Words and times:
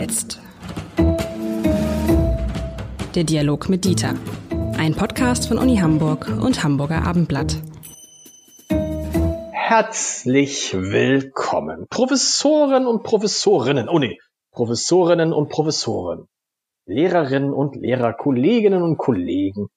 jetzt. 0.00 0.40
Der 3.14 3.24
Dialog 3.24 3.68
mit 3.68 3.84
Dieter. 3.84 4.14
Ein 4.78 4.94
Podcast 4.94 5.46
von 5.46 5.58
Uni 5.58 5.76
Hamburg 5.76 6.26
und 6.40 6.64
Hamburger 6.64 7.06
Abendblatt. 7.06 7.56
Herzlich 9.52 10.72
willkommen, 10.72 11.86
Professoren 11.90 12.86
und 12.86 13.02
Professorinnen. 13.02 13.90
Oh 13.90 13.98
nee, 13.98 14.18
Professorinnen 14.52 15.34
und 15.34 15.50
Professoren. 15.50 16.28
Lehrerinnen 16.86 17.52
und 17.52 17.76
Lehrer, 17.76 18.14
Kolleginnen 18.14 18.82
und 18.82 18.96
Kollegen. 18.96 19.68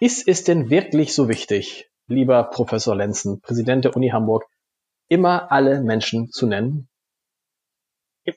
Ist 0.00 0.28
es 0.28 0.44
denn 0.44 0.68
wirklich 0.68 1.14
so 1.14 1.28
wichtig, 1.28 1.88
lieber 2.08 2.44
Professor 2.44 2.94
Lenzen, 2.94 3.40
Präsident 3.40 3.86
der 3.86 3.96
Uni 3.96 4.10
Hamburg, 4.10 4.44
immer 5.08 5.50
alle 5.50 5.80
Menschen 5.80 6.28
zu 6.28 6.46
nennen? 6.46 6.89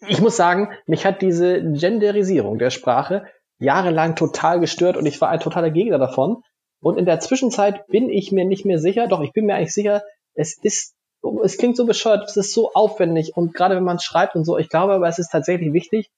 Ich 0.07 0.21
muss 0.21 0.35
sagen, 0.35 0.69
mich 0.85 1.05
hat 1.05 1.21
diese 1.21 1.61
Genderisierung 1.61 2.57
der 2.59 2.69
Sprache 2.69 3.25
jahrelang 3.59 4.15
total 4.15 4.59
gestört 4.59 4.97
und 4.97 5.05
ich 5.05 5.19
war 5.21 5.29
ein 5.29 5.39
totaler 5.39 5.71
Gegner 5.71 5.97
davon. 5.97 6.43
Und 6.81 6.97
in 6.97 7.05
der 7.05 7.19
Zwischenzeit 7.19 7.87
bin 7.87 8.09
ich 8.09 8.31
mir 8.31 8.45
nicht 8.45 8.65
mehr 8.65 8.79
sicher, 8.79 9.07
doch 9.07 9.21
ich 9.21 9.31
bin 9.31 9.45
mir 9.45 9.55
eigentlich 9.55 9.73
sicher, 9.73 10.03
es 10.33 10.57
ist, 10.61 10.95
es 11.43 11.57
klingt 11.57 11.77
so 11.77 11.85
bescheuert, 11.85 12.29
es 12.29 12.35
ist 12.35 12.53
so 12.53 12.71
aufwendig 12.73 13.37
und 13.37 13.53
gerade 13.53 13.75
wenn 13.75 13.83
man 13.83 13.99
schreibt 13.99 14.35
und 14.35 14.43
so, 14.43 14.57
ich 14.57 14.69
glaube 14.69 14.93
aber, 14.93 15.07
es 15.07 15.19
ist 15.19 15.31
tatsächlich 15.31 15.71
wichtig, 15.71 16.09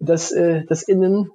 dass 0.00 0.32
äh, 0.32 0.64
das 0.68 0.82
Innen 0.82 1.30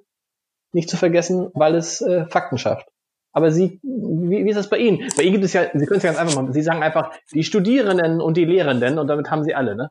nicht 0.72 0.90
zu 0.90 0.96
vergessen, 0.96 1.50
weil 1.54 1.74
es 1.76 2.02
äh, 2.02 2.26
Fakten 2.26 2.58
schafft. 2.58 2.88
Aber 3.32 3.50
Sie, 3.50 3.80
wie, 3.82 4.44
wie 4.44 4.50
ist 4.50 4.56
das 4.56 4.68
bei 4.68 4.78
Ihnen? 4.78 5.08
Bei 5.16 5.22
Ihnen 5.22 5.32
gibt 5.32 5.44
es 5.44 5.52
ja, 5.52 5.64
Sie 5.72 5.86
können 5.86 5.98
es 5.98 6.02
ja 6.02 6.12
ganz 6.12 6.20
einfach 6.20 6.36
machen. 6.36 6.52
Sie 6.52 6.62
sagen 6.62 6.82
einfach 6.82 7.12
die 7.32 7.42
Studierenden 7.42 8.20
und 8.20 8.36
die 8.36 8.44
Lehrenden 8.44 8.98
und 8.98 9.08
damit 9.08 9.30
haben 9.30 9.44
Sie 9.44 9.54
alle, 9.54 9.74
ne? 9.76 9.90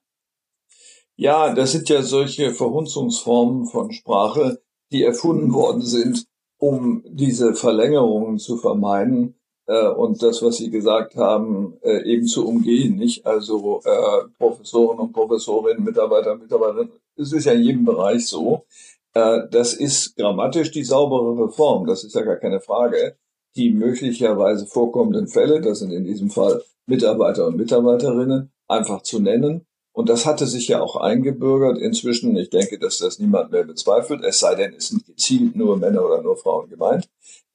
Ja, 1.16 1.54
das 1.54 1.72
sind 1.72 1.90
ja 1.90 2.02
solche 2.02 2.52
Verhunzungsformen 2.52 3.68
von 3.68 3.92
Sprache, 3.92 4.62
die 4.92 5.04
erfunden 5.04 5.54
worden 5.54 5.82
sind, 5.82 6.26
um 6.58 7.04
diese 7.08 7.54
Verlängerungen 7.54 8.40
zu 8.40 8.58
vermeiden 8.58 9.36
äh, 9.68 9.88
und 9.90 10.24
das, 10.24 10.42
was 10.42 10.58
Sie 10.58 10.72
gesagt 10.72 11.16
haben, 11.16 11.78
äh, 11.84 12.04
eben 12.04 12.26
zu 12.26 12.48
umgehen. 12.48 12.96
Nicht 12.96 13.28
also 13.28 13.82
äh, 13.86 14.28
Professoren 14.40 14.98
und 15.00 15.14
Professorinnen, 15.14 15.84
Mitarbeiter, 15.84 16.36
Mitarbeiterinnen. 16.36 16.94
Es 17.16 17.32
ist 17.32 17.46
ja 17.46 17.54
in 17.54 17.62
jedem 17.62 17.86
Bereich 17.86 18.28
so. 18.28 18.66
Äh, 19.14 19.42
das 19.52 19.74
ist 19.74 20.16
grammatisch 20.16 20.72
die 20.72 20.84
sauberere 20.84 21.50
Form. 21.52 21.86
Das 21.86 22.04
ist 22.04 22.16
ja 22.16 22.24
gar 22.24 22.38
keine 22.38 22.60
Frage. 22.60 23.18
Die 23.56 23.70
möglicherweise 23.70 24.66
vorkommenden 24.66 25.28
Fälle, 25.28 25.62
das 25.62 25.80
sind 25.80 25.92
in 25.92 26.06
diesem 26.06 26.32
Fall 26.32 26.64
Mitarbeiter 26.88 27.46
und 27.46 27.58
Mitarbeiterinnen, 27.58 28.52
einfach 28.68 29.04
zu 29.04 29.20
nennen 29.20 29.68
und 29.94 30.10
das 30.10 30.26
hatte 30.26 30.48
sich 30.48 30.68
ja 30.68 30.82
auch 30.82 30.96
eingebürgert 30.96 31.78
inzwischen. 31.78 32.36
Ich 32.36 32.50
denke, 32.50 32.80
dass 32.80 32.98
das 32.98 33.20
niemand 33.20 33.52
mehr 33.52 33.64
bezweifelt, 33.64 34.24
es 34.24 34.40
sei 34.40 34.56
denn, 34.56 34.74
es 34.74 34.90
sind 34.90 35.06
gezielt 35.06 35.56
nur 35.56 35.78
Männer 35.78 36.04
oder 36.04 36.22
nur 36.22 36.36
Frauen 36.36 36.68
gemeint. 36.70 37.08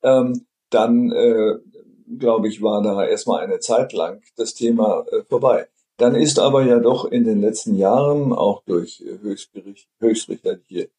Ähm, 0.03 0.47
dann, 0.71 1.11
äh, 1.11 1.57
glaube 2.17 2.49
ich, 2.49 2.63
war 2.63 2.81
da 2.83 3.05
erstmal 3.05 3.45
eine 3.45 3.59
Zeit 3.59 3.93
lang 3.93 4.23
das 4.37 4.55
Thema 4.55 5.05
äh, 5.11 5.25
vorbei. 5.25 5.67
Dann 5.97 6.15
ist 6.15 6.39
aber 6.39 6.65
ja 6.65 6.79
doch 6.79 7.07
in 7.07 7.25
den 7.25 7.41
letzten 7.41 7.75
Jahren 7.75 8.33
auch 8.33 8.63
durch 8.65 9.03
höchstrichterliche 9.99 10.91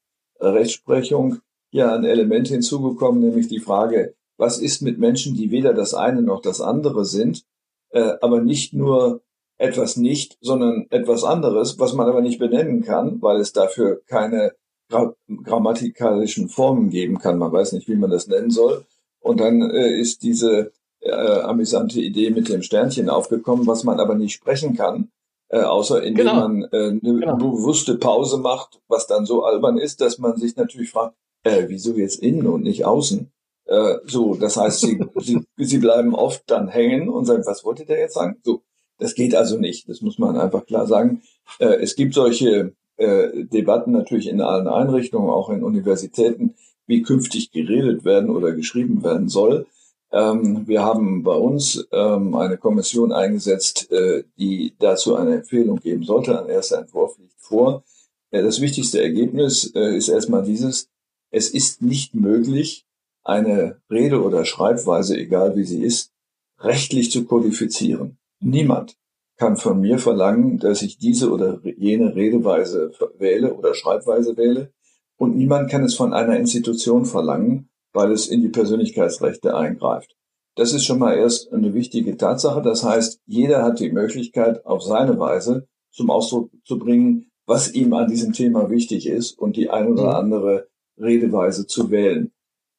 Rechtsprechung 0.41 1.39
ja 1.71 1.95
ein 1.95 2.03
Element 2.03 2.49
hinzugekommen, 2.49 3.21
nämlich 3.21 3.47
die 3.47 3.61
Frage, 3.61 4.15
was 4.37 4.59
ist 4.59 4.81
mit 4.81 4.99
Menschen, 4.99 5.35
die 5.35 5.51
weder 5.51 5.73
das 5.73 5.93
eine 5.93 6.21
noch 6.21 6.41
das 6.41 6.59
andere 6.59 7.05
sind, 7.05 7.45
äh, 7.91 8.13
aber 8.21 8.41
nicht 8.41 8.73
nur 8.73 9.21
etwas 9.59 9.97
nicht, 9.97 10.37
sondern 10.41 10.87
etwas 10.89 11.23
anderes, 11.23 11.77
was 11.79 11.93
man 11.93 12.07
aber 12.07 12.21
nicht 12.21 12.39
benennen 12.39 12.81
kann, 12.81 13.21
weil 13.21 13.39
es 13.39 13.53
dafür 13.53 14.01
keine 14.07 14.53
gra 14.89 15.13
grammatikalischen 15.43 16.49
Formen 16.49 16.89
geben 16.89 17.19
kann. 17.19 17.37
Man 17.37 17.51
weiß 17.51 17.73
nicht, 17.73 17.87
wie 17.87 17.95
man 17.95 18.09
das 18.09 18.27
nennen 18.27 18.49
soll. 18.49 18.85
Und 19.19 19.39
dann 19.39 19.69
äh, 19.69 19.99
ist 19.99 20.23
diese 20.23 20.71
äh, 21.01 21.11
amüsante 21.11 21.99
Idee 21.99 22.31
mit 22.31 22.49
dem 22.49 22.63
Sternchen 22.63 23.09
aufgekommen, 23.09 23.67
was 23.67 23.83
man 23.83 23.99
aber 23.99 24.15
nicht 24.15 24.33
sprechen 24.33 24.75
kann, 24.75 25.09
äh, 25.49 25.59
außer 25.59 26.01
indem 26.03 26.27
genau. 26.27 26.35
man 26.35 26.63
äh, 26.71 26.87
eine 26.87 26.99
genau. 27.01 27.35
bewusste 27.35 27.95
Pause 27.95 28.37
macht, 28.37 28.79
was 28.87 29.07
dann 29.07 29.25
so 29.25 29.43
albern 29.43 29.77
ist, 29.77 29.99
dass 29.99 30.19
man 30.19 30.37
sich 30.37 30.55
natürlich 30.55 30.91
fragt, 30.91 31.15
äh, 31.43 31.65
wieso 31.67 31.93
jetzt 31.93 32.21
innen 32.21 32.47
und 32.47 32.63
nicht 32.63 32.85
außen? 32.85 33.29
Äh, 33.65 33.95
so, 34.05 34.35
das 34.35 34.55
heißt, 34.55 34.79
sie, 34.79 35.05
sie, 35.17 35.45
sie 35.57 35.77
bleiben 35.79 36.15
oft 36.15 36.43
dann 36.47 36.69
hängen 36.69 37.09
und 37.09 37.25
sagen, 37.25 37.43
was 37.45 37.65
wollte 37.65 37.85
der 37.85 37.99
jetzt 37.99 38.15
sagen? 38.15 38.37
So, 38.43 38.61
das 38.99 39.15
geht 39.15 39.33
also 39.33 39.57
nicht. 39.57 39.89
Das 39.89 40.01
muss 40.01 40.19
man 40.19 40.37
einfach 40.37 40.65
klar 40.65 40.85
sagen. 40.85 41.21
Äh, 41.59 41.77
es 41.81 41.95
gibt 41.95 42.13
solche 42.13 42.73
äh, 42.97 43.45
Debatten 43.45 43.91
natürlich 43.91 44.27
in 44.27 44.41
allen 44.41 44.67
Einrichtungen, 44.67 45.29
auch 45.29 45.49
in 45.49 45.63
Universitäten, 45.63 46.55
wie 46.85 47.01
künftig 47.01 47.51
geredet 47.51 48.03
werden 48.03 48.29
oder 48.29 48.51
geschrieben 48.51 49.03
werden 49.03 49.29
soll. 49.29 49.65
Ähm, 50.11 50.67
wir 50.67 50.83
haben 50.83 51.23
bei 51.23 51.35
uns 51.35 51.87
ähm, 51.91 52.35
eine 52.35 52.57
Kommission 52.57 53.11
eingesetzt, 53.11 53.91
äh, 53.91 54.23
die 54.37 54.73
dazu 54.79 55.15
eine 55.15 55.35
Empfehlung 55.35 55.79
geben 55.79 56.03
sollte. 56.03 56.37
Ein 56.39 56.49
erster 56.49 56.79
Entwurf 56.79 57.17
liegt 57.17 57.39
vor. 57.39 57.83
Das 58.31 58.61
wichtigste 58.61 59.01
Ergebnis 59.01 59.63
ist 59.63 60.07
erstmal 60.07 60.43
dieses, 60.43 60.87
es 61.31 61.49
ist 61.49 61.81
nicht 61.81 62.13
möglich, 62.13 62.85
eine 63.23 63.81
Rede 63.89 64.21
oder 64.21 64.45
Schreibweise, 64.45 65.17
egal 65.17 65.55
wie 65.55 65.63
sie 65.63 65.83
ist, 65.83 66.11
rechtlich 66.59 67.09
zu 67.09 67.25
kodifizieren. 67.25 68.19
Niemand 68.39 68.95
kann 69.37 69.55
von 69.57 69.79
mir 69.79 69.99
verlangen, 69.99 70.59
dass 70.59 70.81
ich 70.81 70.97
diese 70.97 71.31
oder 71.31 71.59
jene 71.63 72.15
Redeweise 72.15 72.91
wähle 73.17 73.53
oder 73.53 73.73
Schreibweise 73.73 74.35
wähle. 74.37 74.73
Und 75.17 75.35
niemand 75.35 75.69
kann 75.69 75.83
es 75.83 75.95
von 75.95 76.13
einer 76.13 76.37
Institution 76.37 77.05
verlangen, 77.05 77.69
weil 77.93 78.11
es 78.11 78.27
in 78.27 78.41
die 78.41 78.49
Persönlichkeitsrechte 78.49 79.55
eingreift. 79.55 80.15
Das 80.55 80.73
ist 80.73 80.85
schon 80.85 80.99
mal 80.99 81.15
erst 81.15 81.53
eine 81.53 81.73
wichtige 81.73 82.17
Tatsache. 82.17 82.61
Das 82.61 82.83
heißt, 82.83 83.21
jeder 83.25 83.63
hat 83.63 83.79
die 83.79 83.91
Möglichkeit, 83.91 84.65
auf 84.65 84.83
seine 84.83 85.17
Weise 85.17 85.67
zum 85.91 86.09
Ausdruck 86.09 86.51
zu 86.65 86.77
bringen, 86.77 87.31
was 87.45 87.73
ihm 87.73 87.93
an 87.93 88.09
diesem 88.09 88.33
Thema 88.33 88.69
wichtig 88.69 89.07
ist 89.07 89.39
und 89.39 89.55
die 89.55 89.69
ein 89.69 89.87
oder 89.87 90.03
mhm. 90.03 90.09
andere 90.09 90.67
Redeweise 90.97 91.65
zu 91.65 91.91
wählen. 91.91 92.31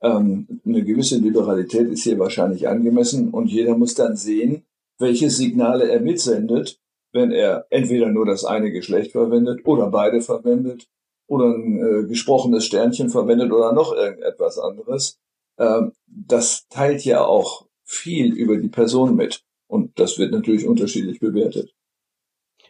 Ähm, 0.03 0.61
eine 0.65 0.85
gewisse 0.85 1.17
Liberalität 1.19 1.89
ist 1.89 2.05
hier 2.05 2.19
wahrscheinlich 2.19 2.69
angemessen 2.69 3.31
und 3.31 3.51
jeder 3.51 3.77
muss 3.77 3.95
dann 3.95 4.17
sehen, 4.17 4.65
welche 5.01 5.31
Signale 5.31 5.91
er 5.91 6.01
mitsendet, 6.01 6.79
wenn 7.13 7.33
er 7.33 7.67
entweder 7.71 8.09
nur 8.09 8.27
das 8.27 8.45
eine 8.45 8.71
Geschlecht 8.71 9.13
verwendet 9.13 9.67
oder 9.67 9.89
beide 9.91 10.21
verwendet 10.21 10.89
oder 11.27 11.47
ein 11.47 11.79
äh, 11.79 12.09
gesprochenes 12.09 12.65
Sternchen 12.65 13.09
verwendet 13.09 13.53
oder 13.53 13.73
noch 13.73 13.93
irgendetwas 13.93 14.59
anderes. 14.59 15.19
Ähm, 15.59 15.93
das 16.07 16.67
teilt 16.69 17.05
ja 17.05 17.25
auch 17.25 17.67
viel 17.85 18.33
über 18.33 18.57
die 18.57 18.69
Person 18.69 19.17
mit. 19.17 19.43
Und 19.67 19.99
das 19.99 20.19
wird 20.19 20.33
natürlich 20.33 20.67
unterschiedlich 20.67 21.21
bewertet. 21.21 21.73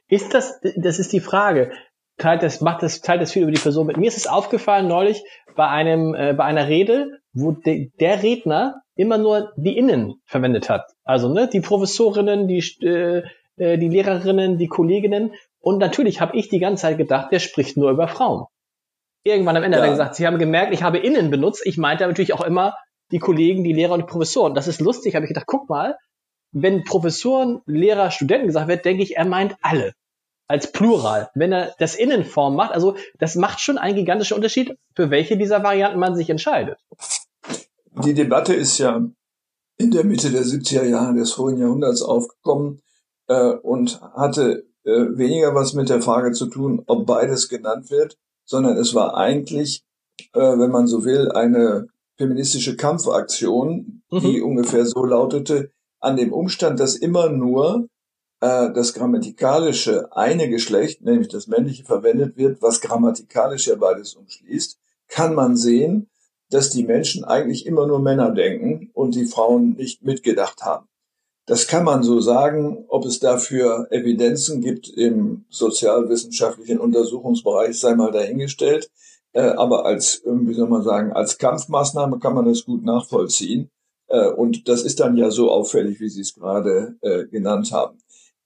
Ist 0.09 0.35
das, 0.35 0.61
das 0.77 0.99
ist 0.99 1.13
die 1.13 1.21
Frage. 1.21 1.73
Teilt 2.19 2.43
das, 2.43 2.61
macht 2.61 2.83
das, 2.83 3.01
teilt 3.01 3.23
das 3.23 3.33
viel 3.33 3.43
über 3.43 3.53
die 3.53 3.61
Person 3.61 3.87
mit? 3.87 3.97
Mir 3.97 4.09
ist 4.09 4.19
es 4.19 4.27
aufgefallen 4.27 4.89
neulich 4.89 5.23
bei 5.57 5.67
einem, 5.67 6.15
äh, 6.15 6.35
bei 6.35 6.45
einer 6.45 6.69
Rede, 6.69 7.21
wo 7.33 7.53
de, 7.53 7.91
der 7.99 8.23
Redner 8.23 8.83
immer 8.95 9.17
nur 9.17 9.53
die 9.57 9.79
Innen 9.79 10.21
verwendet 10.27 10.69
hat. 10.69 10.93
Also 11.11 11.29
ne, 11.29 11.49
die 11.49 11.61
Professorinnen, 11.61 12.47
die, 12.47 12.63
äh, 12.83 13.25
äh, 13.57 13.79
die 13.79 13.89
Lehrerinnen, 13.89 14.59
die 14.59 14.69
Kolleginnen. 14.69 15.33
Und 15.59 15.79
natürlich 15.79 16.21
habe 16.21 16.37
ich 16.37 16.49
die 16.49 16.61
ganze 16.61 16.83
Zeit 16.83 16.99
gedacht, 16.99 17.33
der 17.33 17.41
spricht 17.41 17.77
nur 17.77 17.91
über 17.91 18.07
Frauen. 18.07 18.47
Irgendwann 19.25 19.57
am 19.57 19.65
Ende 19.65 19.77
ja. 19.77 19.83
hat 19.83 19.89
er 19.89 19.93
gesagt, 19.93 20.15
Sie 20.15 20.25
haben 20.25 20.39
gemerkt, 20.39 20.73
ich 20.73 20.85
habe 20.85 20.99
Innen 20.99 21.33
benutzt. 21.33 21.67
Ich 21.67 21.79
meinte 21.79 22.07
natürlich 22.07 22.33
auch 22.33 22.43
immer 22.43 22.77
die 23.11 23.19
Kollegen, 23.19 23.65
die 23.65 23.73
Lehrer 23.73 23.95
und 23.95 24.03
die 24.03 24.07
Professoren. 24.07 24.55
Das 24.55 24.69
ist 24.69 24.81
lustig, 24.81 25.17
habe 25.17 25.25
ich 25.25 25.31
gedacht, 25.31 25.49
guck 25.49 25.69
mal, 25.69 25.97
wenn 26.53 26.85
Professoren, 26.85 27.61
Lehrer, 27.67 28.13
Studenten 28.13 28.47
gesagt 28.47 28.69
wird, 28.69 28.85
denke 28.85 29.03
ich, 29.03 29.17
er 29.17 29.27
meint 29.27 29.57
alle 29.63 29.95
als 30.47 30.71
Plural. 30.71 31.29
Wenn 31.35 31.51
er 31.51 31.75
das 31.81 31.97
Innenform 31.97 32.55
macht, 32.55 32.71
also 32.71 32.97
das 33.19 33.35
macht 33.35 33.59
schon 33.59 33.79
einen 33.79 33.97
gigantischen 33.97 34.37
Unterschied, 34.37 34.77
für 34.95 35.11
welche 35.11 35.37
dieser 35.37 35.65
Varianten 35.65 35.99
man 35.99 36.15
sich 36.15 36.31
entscheidet. 36.31 36.79
Die 38.05 38.15
Debatte 38.15 38.55
ist 38.55 38.79
ja 38.79 39.11
in 39.81 39.91
der 39.91 40.05
Mitte 40.05 40.31
der 40.31 40.45
70er 40.45 40.85
Jahre 40.85 41.15
des 41.15 41.33
vorigen 41.33 41.63
Jahrhunderts 41.63 42.03
aufgekommen 42.03 42.83
äh, 43.29 43.55
und 43.55 44.01
hatte 44.01 44.67
äh, 44.85 45.07
weniger 45.17 45.55
was 45.55 45.73
mit 45.73 45.89
der 45.89 46.03
Frage 46.03 46.33
zu 46.33 46.47
tun, 46.47 46.83
ob 46.87 47.07
beides 47.07 47.49
genannt 47.49 47.91
wird, 47.91 48.19
sondern 48.45 48.77
es 48.77 48.95
war 48.95 49.17
eigentlich, 49.17 49.83
äh, 50.35 50.41
wenn 50.41 50.71
man 50.71 50.87
so 50.87 51.05
will, 51.05 51.33
eine 51.33 51.89
feministische 52.19 52.77
Kampfaktion, 52.77 54.03
die 54.13 54.41
mhm. 54.41 54.45
ungefähr 54.45 54.85
so 54.85 55.05
lautete, 55.05 55.71
an 56.01 56.17
dem 56.17 56.33
Umstand, 56.33 56.79
dass 56.79 56.97
immer 56.97 57.31
nur 57.31 57.89
äh, 58.41 58.71
das 58.73 58.93
grammatikalische 58.93 60.15
eine 60.15 60.51
Geschlecht, 60.51 61.03
nämlich 61.03 61.29
das 61.29 61.47
männliche, 61.47 61.85
verwendet 61.85 62.37
wird, 62.37 62.61
was 62.61 62.83
grammatikalisch 62.83 63.67
ja 63.69 63.77
beides 63.77 64.15
umschließt, 64.15 64.79
kann 65.09 65.35
man 65.35 65.57
sehen, 65.57 66.11
dass 66.51 66.71
die 66.71 66.85
Menschen 66.85 67.25
eigentlich 67.25 67.67
immer 67.67 67.87
nur 67.87 68.01
Männer 68.01 68.33
denken 68.33 68.91
und 68.93 69.15
die 69.15 69.27
Frauen 69.27 69.75
nicht 69.77 70.03
mitgedacht 70.03 70.63
haben. 70.63 70.87
Das 71.47 71.67
kann 71.67 71.85
man 71.85 72.03
so 72.03 72.21
sagen. 72.21 72.85
Ob 72.89 73.05
es 73.05 73.19
dafür 73.19 73.89
Evidenzen 73.91 74.61
gibt 74.61 74.89
im 74.89 75.47
sozialwissenschaftlichen 75.49 76.79
Untersuchungsbereich, 76.79 77.79
sei 77.79 77.95
mal 77.95 78.13
dahingestellt. 78.13 78.91
Äh, 79.33 79.43
aber 79.43 79.85
als, 79.85 80.23
wie 80.25 80.55
soll 80.55 80.69
man 80.69 80.83
sagen, 80.83 81.13
als 81.13 81.39
Kampfmaßnahme 81.39 82.19
kann 82.19 82.35
man 82.35 82.47
das 82.47 82.65
gut 82.65 82.85
nachvollziehen. 82.85 83.71
Äh, 84.09 84.29
und 84.29 84.69
das 84.69 84.83
ist 84.83 85.01
dann 85.01 85.17
ja 85.17 85.31
so 85.31 85.51
auffällig, 85.51 86.01
wie 86.01 86.09
Sie 86.09 86.21
es 86.21 86.35
gerade 86.35 86.97
äh, 87.01 87.27
genannt 87.27 87.73
haben. 87.73 87.99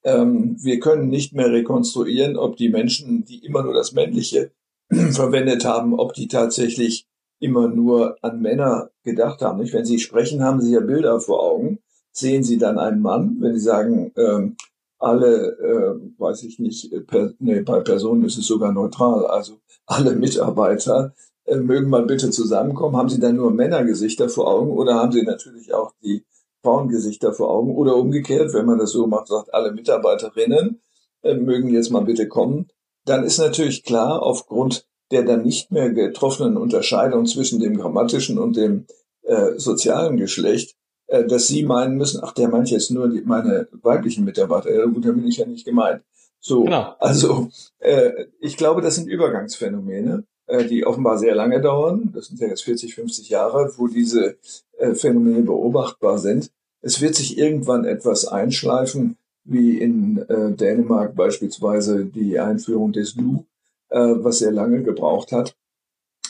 Ähm, 0.05 0.57
wir 0.62 0.81
können 0.81 1.09
nicht 1.09 1.33
mehr 1.35 1.50
rekonstruieren, 1.50 2.37
ob 2.37 2.57
die 2.57 2.69
Menschen, 2.69 3.25
die 3.25 3.45
immer 3.45 3.62
nur 3.62 3.73
das 3.73 3.93
Männliche 3.93 4.53
verwendet 5.12 5.65
haben, 5.65 5.99
ob 5.99 6.12
die 6.12 6.29
tatsächlich 6.29 7.07
immer 7.44 7.69
nur 7.69 8.17
an 8.23 8.41
Männer 8.41 8.91
gedacht 9.02 9.43
haben. 9.43 9.61
Nicht? 9.61 9.75
Wenn 9.75 9.85
sie 9.85 9.99
sprechen, 9.99 10.43
haben 10.43 10.62
sie 10.62 10.73
ja 10.73 10.81
Bilder 10.81 11.20
vor 11.20 11.43
Augen. 11.43 11.79
Sehen 12.11 12.43
sie 12.43 12.58
dann 12.58 12.79
einen 12.79 13.02
Mann, 13.02 13.37
wenn 13.41 13.55
sie 13.55 13.61
sagen, 13.61 14.12
ähm, 14.17 14.56
alle, 14.99 15.58
äh, 15.58 16.19
weiß 16.19 16.44
ich 16.44 16.58
nicht, 16.58 16.91
per, 17.06 17.32
nee, 17.38 17.61
bei 17.61 17.81
Personen 17.81 18.25
ist 18.25 18.38
es 18.38 18.46
sogar 18.46 18.73
neutral, 18.73 19.26
also 19.26 19.58
alle 19.85 20.14
Mitarbeiter 20.14 21.12
äh, 21.44 21.56
mögen 21.56 21.91
mal 21.91 22.06
bitte 22.06 22.31
zusammenkommen. 22.31 22.96
Haben 22.96 23.11
sie 23.11 23.20
dann 23.20 23.37
nur 23.37 23.50
Männergesichter 23.50 24.29
vor 24.29 24.49
Augen 24.49 24.70
oder 24.70 24.94
haben 24.94 25.12
sie 25.12 25.23
natürlich 25.23 25.75
auch 25.75 25.93
die 26.02 26.25
Frauengesichter 26.62 27.35
vor 27.35 27.50
Augen 27.50 27.75
oder 27.75 27.97
umgekehrt, 27.97 28.55
wenn 28.55 28.64
man 28.64 28.79
das 28.79 28.93
so 28.93 29.06
macht, 29.06 29.29
sagt 29.29 29.52
alle 29.52 29.73
Mitarbeiterinnen 29.73 30.81
äh, 31.23 31.35
mögen 31.35 31.69
jetzt 31.69 31.90
mal 31.90 32.05
bitte 32.05 32.29
kommen, 32.29 32.69
dann 33.05 33.25
ist 33.25 33.38
natürlich 33.38 33.82
klar, 33.82 34.23
aufgrund 34.23 34.87
der 35.11 35.23
dann 35.23 35.43
nicht 35.43 35.71
mehr 35.71 35.91
getroffenen 35.91 36.56
Unterscheidung 36.56 37.27
zwischen 37.27 37.61
dem 37.61 37.77
grammatischen 37.77 38.39
und 38.39 38.56
dem 38.56 38.87
äh, 39.23 39.59
sozialen 39.59 40.17
Geschlecht, 40.17 40.75
äh, 41.06 41.25
dass 41.25 41.47
sie 41.47 41.65
meinen 41.65 41.97
müssen, 41.97 42.21
ach, 42.23 42.33
der 42.33 42.49
meint 42.49 42.71
jetzt 42.71 42.91
nur 42.91 43.09
die, 43.09 43.23
meine 43.23 43.69
weiblichen 43.83 44.25
Mitarbeiter. 44.25 44.75
Ja, 44.75 44.87
gut, 44.87 45.05
da 45.05 45.12
bin 45.12 45.27
ich 45.27 45.39
ja 45.39 45.47
nicht 45.47 45.65
gemeint. 45.65 46.03
So, 46.41 46.65
genau. 46.65 46.95
also 46.99 47.49
äh, 47.79 48.27
ich 48.39 48.56
glaube, 48.56 48.83
das 48.83 48.97
sind 48.97 49.09
Übergangsphänomene, 49.09 50.25
äh, 50.47 50.65
die 50.65 50.87
offenbar 50.87 51.19
sehr 51.19 51.35
lange 51.35 51.61
dauern. 51.61 52.11
Das 52.12 52.27
sind 52.27 52.41
ja 52.41 52.49
jetzt 52.49 52.65
40, 52.65 52.95
50 52.95 53.31
Jahre, 53.31 53.73
wo 53.77 53.89
diese 53.89 54.37
äh, 54.79 54.95
Phänomene 54.95 55.43
beobachtbar 55.43 56.19
sind. 56.19 56.50
Es 56.83 57.00
wird 57.00 57.15
sich 57.15 57.39
irgendwann 57.39 57.87
etwas 57.87 58.27
einschleifen, 58.27 59.17
wie 59.45 59.79
in 59.79 60.19
äh, 60.29 60.53
Dänemark 60.53 61.15
beispielsweise 61.15 62.05
die 62.05 62.39
Einführung 62.39 62.93
des 62.93 63.15
Du, 63.15 63.47
äh, 63.91 63.99
was 63.99 64.39
sehr 64.39 64.53
lange 64.53 64.83
gebraucht 64.83 65.33
hat, 65.33 65.57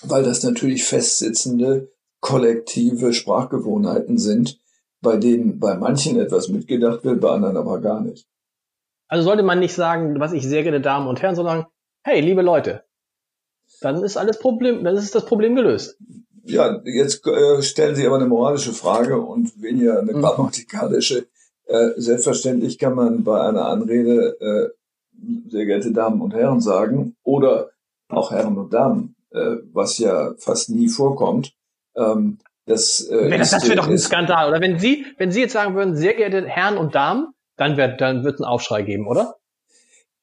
weil 0.03 0.23
das 0.23 0.43
natürlich 0.43 0.85
festsitzende 0.85 1.91
kollektive 2.21 3.13
Sprachgewohnheiten 3.13 4.19
sind, 4.19 4.59
bei 5.01 5.17
denen 5.17 5.59
bei 5.59 5.77
manchen 5.77 6.19
etwas 6.19 6.49
mitgedacht 6.49 7.05
wird, 7.05 7.21
bei 7.21 7.31
anderen 7.31 7.57
aber 7.57 7.81
gar 7.81 8.01
nicht. 8.01 8.27
Also 9.09 9.25
sollte 9.25 9.43
man 9.43 9.61
nicht 9.61 9.75
sagen, 9.75 10.19
was 10.19 10.33
ich 10.33 10.45
sehr 10.47 10.63
geehrte 10.63 10.81
Damen 10.81 11.07
und 11.07 11.21
Herren, 11.21 11.37
sondern 11.37 11.67
hey, 12.03 12.21
liebe 12.21 12.43
Leute, 12.43 12.85
dann 13.81 14.03
ist 14.03 14.17
alles 14.17 14.39
Problem, 14.39 14.85
dann 14.85 14.97
ist 14.97 15.15
das 15.15 15.27
Problem 15.27 15.55
gelöst. 15.55 15.99
Ja, 16.45 16.81
jetzt 16.85 17.27
äh, 17.27 17.63
stellen 17.63 17.95
Sie 17.95 18.07
aber 18.07 18.17
eine 18.17 18.27
moralische 18.27 18.73
Frage 18.73 19.21
und 19.21 19.61
weniger 19.63 20.01
eine 20.01 20.13
mhm. 20.13 20.21
grammatikalische. 20.21 21.27
Äh, 21.67 21.91
selbstverständlich 21.97 22.79
kann 22.79 22.95
man 22.95 23.25
bei 23.25 23.41
einer 23.41 23.67
Anrede 23.67 24.37
äh, 24.41 24.69
sehr 25.49 25.67
geehrte 25.67 25.93
Damen 25.93 26.21
und 26.21 26.35
Herren 26.35 26.61
sagen 26.61 27.17
oder 27.23 27.71
auch 28.09 28.31
Herren 28.31 28.59
und 28.59 28.73
Damen, 28.73 29.17
äh, 29.31 29.57
was 29.73 29.99
ja 29.99 30.35
fast 30.39 30.71
nie 30.71 30.89
vorkommt. 30.89 31.55
Ähm, 31.97 32.39
das, 32.67 33.01
äh, 33.01 33.31
das, 33.37 33.51
das 33.51 33.65
wäre 33.67 33.77
doch 33.77 33.89
ein 33.89 33.99
Skandal, 33.99 34.49
oder? 34.49 34.61
Wenn 34.61 34.79
Sie, 34.79 35.05
wenn 35.19 35.31
Sie 35.31 35.41
jetzt 35.41 35.53
sagen 35.53 35.75
würden, 35.75 35.97
sehr 35.97 36.15
geehrte 36.15 36.47
Herren 36.47 36.79
und 36.79 36.95
Damen, 36.95 37.33
dann 37.57 37.77
wird 37.77 38.01
dann 38.01 38.25
wird 38.25 38.41
ein 38.41 38.45
Aufschrei 38.45 38.83
geben, 38.83 39.07
oder? 39.07 39.37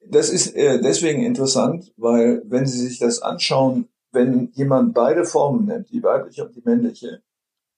Das 0.07 0.29
ist 0.29 0.55
äh, 0.55 0.81
deswegen 0.81 1.23
interessant, 1.23 1.93
weil 1.97 2.41
wenn 2.45 2.65
Sie 2.65 2.79
sich 2.87 2.97
das 2.97 3.21
anschauen, 3.21 3.87
wenn 4.11 4.49
jemand 4.53 4.93
beide 4.93 5.25
Formen 5.25 5.65
nennt, 5.65 5.91
die 5.91 6.03
weibliche 6.03 6.45
und 6.45 6.55
die 6.55 6.61
männliche, 6.65 7.21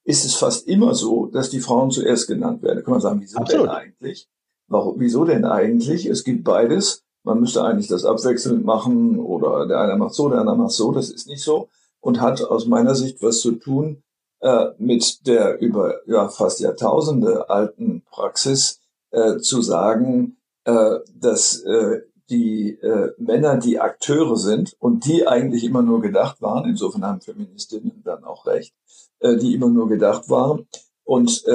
ist 0.05 0.25
es 0.25 0.35
fast 0.35 0.67
immer 0.67 0.95
so, 0.95 1.27
dass 1.27 1.49
die 1.49 1.59
Frauen 1.59 1.91
zuerst 1.91 2.27
genannt 2.27 2.61
werden. 2.63 2.77
Da 2.77 2.81
kann 2.81 2.93
man 2.93 3.01
sagen, 3.01 3.21
wieso 3.21 3.37
Absolut. 3.37 3.67
denn 3.67 3.75
eigentlich? 3.75 4.27
Warum, 4.67 4.99
wieso 4.99 5.25
denn 5.25 5.45
eigentlich? 5.45 6.05
Es 6.05 6.23
gibt 6.23 6.43
beides. 6.43 7.02
Man 7.23 7.39
müsste 7.39 7.63
eigentlich 7.63 7.87
das 7.87 8.05
abwechselnd 8.05 8.65
machen 8.65 9.19
oder 9.19 9.65
der 9.65 9.79
eine 9.79 9.97
macht 9.97 10.13
so, 10.13 10.29
der 10.29 10.39
andere 10.39 10.57
macht 10.57 10.71
so. 10.71 10.91
Das 10.91 11.09
ist 11.09 11.27
nicht 11.27 11.43
so 11.43 11.69
und 12.03 12.19
hat 12.19 12.43
aus 12.43 12.67
meiner 12.67 12.95
Sicht 12.95 13.21
was 13.23 13.39
zu 13.39 13.53
tun 13.53 14.03
äh, 14.41 14.71
mit 14.77 15.25
der 15.25 15.59
über 15.61 16.05
ja, 16.05 16.27
fast 16.27 16.59
Jahrtausende 16.59 17.49
alten 17.49 18.03
Praxis 18.11 18.81
äh, 19.11 19.37
zu 19.37 19.61
sagen, 19.61 20.37
äh, 20.65 20.99
dass 21.15 21.61
äh, 21.61 22.01
die 22.29 22.71
äh, 22.81 23.11
Männer 23.17 23.57
die 23.57 23.79
Akteure 23.79 24.35
sind 24.35 24.75
und 24.79 25.05
die 25.05 25.27
eigentlich 25.27 25.63
immer 25.63 25.81
nur 25.81 26.01
gedacht 26.01 26.41
waren, 26.41 26.69
insofern 26.69 27.05
haben 27.05 27.21
Feministinnen 27.21 28.01
dann 28.03 28.23
auch 28.25 28.45
recht, 28.45 28.73
äh, 29.19 29.37
die 29.37 29.53
immer 29.53 29.69
nur 29.69 29.87
gedacht 29.87 30.29
waren 30.29 30.67
und 31.03 31.45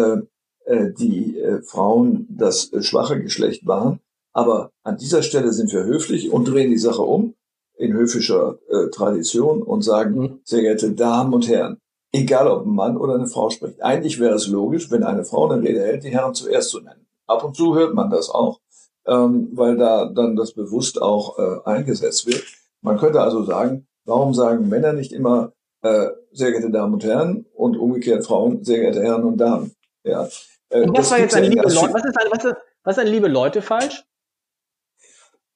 die 0.71 1.43
Frauen 1.65 2.27
das 2.29 2.71
schwache 2.81 3.23
Geschlecht 3.23 3.67
waren. 3.67 4.01
Aber 4.33 4.71
an 4.83 4.97
dieser 4.97 5.23
Stelle 5.23 5.53
sind 5.53 5.73
wir 5.73 5.85
höflich 5.85 6.31
und 6.31 6.47
drehen 6.47 6.71
die 6.71 6.79
Sache 6.79 7.03
um 7.03 7.35
in 7.77 7.93
höfischer 7.93 8.59
äh, 8.69 8.91
Tradition 8.91 9.63
und 9.63 9.83
sagen, 9.83 10.19
mhm. 10.19 10.41
sehr 10.45 10.63
geehrte 10.63 10.93
Damen 10.93 11.33
und 11.33 11.49
Herren, 11.49 11.79
egal 12.13 12.49
ob 12.49 12.67
ein 12.67 12.75
Mann 12.75 12.97
oder 12.97 13.15
eine 13.15 13.29
Frau 13.29 13.51
spricht, 13.51 13.83
eigentlich 13.83 14.19
wäre 14.19 14.35
es 14.35 14.49
logisch, 14.49 14.91
wenn 14.91 15.05
eine 15.05 15.25
Frau 15.25 15.49
eine 15.49 15.63
Rede 15.63 15.81
hält, 15.81 16.05
die 16.05 16.11
Herren 16.11 16.35
zuerst 16.35 16.71
zu 16.71 16.81
nennen. 16.81 17.07
Ab 17.27 17.45
und 17.45 17.57
zu 17.57 17.75
hört 17.75 17.95
man 17.95 18.11
das 18.11 18.31
auch 18.31 18.61
ähm, 19.09 19.49
weil 19.53 19.77
da 19.77 20.07
dann 20.07 20.37
das 20.37 20.53
bewusst 20.53 21.01
auch 21.01 21.39
äh, 21.39 21.61
eingesetzt 21.65 22.27
wird. 22.27 22.45
Man 22.83 22.99
könnte 22.99 23.21
also 23.21 23.43
sagen, 23.43 23.89
warum 24.05 24.35
sagen 24.35 24.69
Männer 24.69 24.93
nicht 24.93 25.13
immer 25.13 25.53
äh, 25.83 26.09
sehr 26.31 26.53
geehrte 26.53 26.71
Damen 26.71 26.95
und 26.95 27.05
Herren 27.05 27.47
und 27.55 27.77
umgekehrt 27.77 28.27
Frauen 28.27 28.63
sehr 28.63 28.81
geehrte 28.81 29.03
Herren 29.03 29.25
und 29.25 29.39
Damen? 29.39 29.73
Ja. 30.05 30.29
Äh, 30.69 30.83
und 30.83 30.97
was 30.97 31.11
war 31.11 31.19
jetzt 31.19 31.35
ein 31.35 31.45
liebe 31.45 31.63
Leute? 31.63 31.95
Was 31.95 32.05
ist 32.05 32.21
ein, 32.21 32.31
was, 32.31 32.45
ist, 32.45 32.57
was 32.85 32.97
ist 32.99 33.03
ein 33.03 33.11
liebe 33.11 33.29
Leute 33.29 33.63
falsch? 33.63 34.05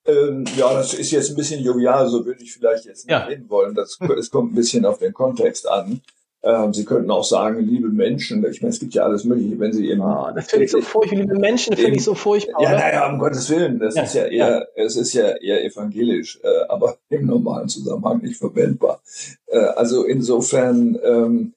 Ähm, 0.04 0.44
ja, 0.56 0.72
das 0.74 0.94
ist 0.94 1.10
jetzt 1.12 1.30
ein 1.30 1.36
bisschen 1.36 1.62
jovial, 1.62 2.08
so 2.08 2.26
würde 2.26 2.42
ich 2.42 2.52
vielleicht 2.52 2.86
jetzt 2.86 3.06
nicht 3.06 3.12
ja. 3.12 3.24
reden 3.24 3.48
wollen. 3.48 3.74
Das, 3.74 3.98
es 4.18 4.30
kommt 4.30 4.52
ein 4.52 4.56
bisschen 4.56 4.84
auf 4.84 4.98
den 4.98 5.12
Kontext 5.12 5.68
an. 5.68 6.00
Ähm, 6.44 6.74
Sie 6.74 6.84
könnten 6.84 7.10
auch 7.12 7.22
sagen, 7.22 7.60
liebe 7.60 7.88
Menschen. 7.88 8.44
Ich 8.50 8.62
meine, 8.62 8.72
es 8.72 8.80
gibt 8.80 8.94
ja 8.94 9.04
alles 9.04 9.22
Mögliche, 9.22 9.60
wenn 9.60 9.72
Sie 9.72 9.88
eben. 9.88 10.00
Oh, 10.00 10.26
das 10.34 10.50
finde 10.50 10.64
ich 10.64 10.72
so 10.72 10.80
furchtbar. 10.80 11.20
Liebe 11.20 11.38
Menschen 11.38 11.76
finde 11.76 11.96
ich 11.96 12.02
so 12.02 12.16
furchtbar. 12.16 12.62
Ja, 12.62 12.72
naja, 12.72 13.08
um 13.08 13.20
Gottes 13.20 13.48
Willen. 13.48 13.78
Das 13.78 13.94
ja, 13.94 14.02
ist 14.02 14.14
ja 14.14 14.24
eher, 14.24 14.48
ja. 14.48 14.66
es 14.74 14.96
ist 14.96 15.12
ja 15.12 15.36
eher 15.36 15.64
evangelisch, 15.64 16.40
äh, 16.42 16.64
aber 16.68 16.98
im 17.10 17.26
normalen 17.26 17.68
Zusammenhang 17.68 18.22
nicht 18.22 18.38
verwendbar. 18.38 19.00
Äh, 19.46 19.58
also 19.58 20.04
insofern 20.04 20.98
ähm, 21.04 21.54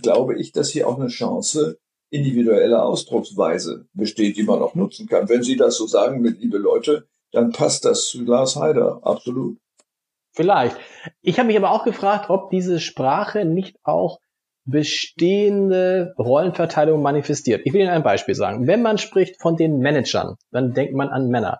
glaube 0.00 0.38
ich, 0.38 0.52
dass 0.52 0.70
hier 0.70 0.88
auch 0.88 0.98
eine 0.98 1.08
Chance 1.08 1.78
individuelle 2.08 2.82
Ausdrucksweise 2.82 3.86
besteht, 3.92 4.36
die 4.36 4.44
man 4.44 4.62
auch 4.62 4.74
nutzen 4.74 5.08
kann. 5.08 5.28
Wenn 5.28 5.42
Sie 5.42 5.56
das 5.56 5.76
so 5.76 5.86
sagen 5.86 6.22
mit 6.22 6.40
liebe 6.40 6.58
Leute, 6.58 7.06
dann 7.32 7.52
passt 7.52 7.84
das 7.84 8.06
zu 8.06 8.24
Lars 8.24 8.56
Heider, 8.56 9.00
absolut. 9.02 9.58
Vielleicht. 10.34 10.76
Ich 11.20 11.38
habe 11.38 11.48
mich 11.48 11.56
aber 11.56 11.72
auch 11.72 11.84
gefragt, 11.84 12.30
ob 12.30 12.50
diese 12.50 12.80
Sprache 12.80 13.44
nicht 13.44 13.76
auch 13.82 14.18
bestehende 14.64 16.14
Rollenverteilung 16.18 17.02
manifestiert. 17.02 17.62
Ich 17.64 17.72
will 17.72 17.82
Ihnen 17.82 17.90
ein 17.90 18.02
Beispiel 18.02 18.34
sagen. 18.34 18.66
Wenn 18.66 18.80
man 18.80 18.98
spricht 18.98 19.40
von 19.40 19.56
den 19.56 19.78
Managern, 19.78 20.36
dann 20.50 20.72
denkt 20.72 20.94
man 20.94 21.08
an 21.08 21.28
Männer. 21.28 21.58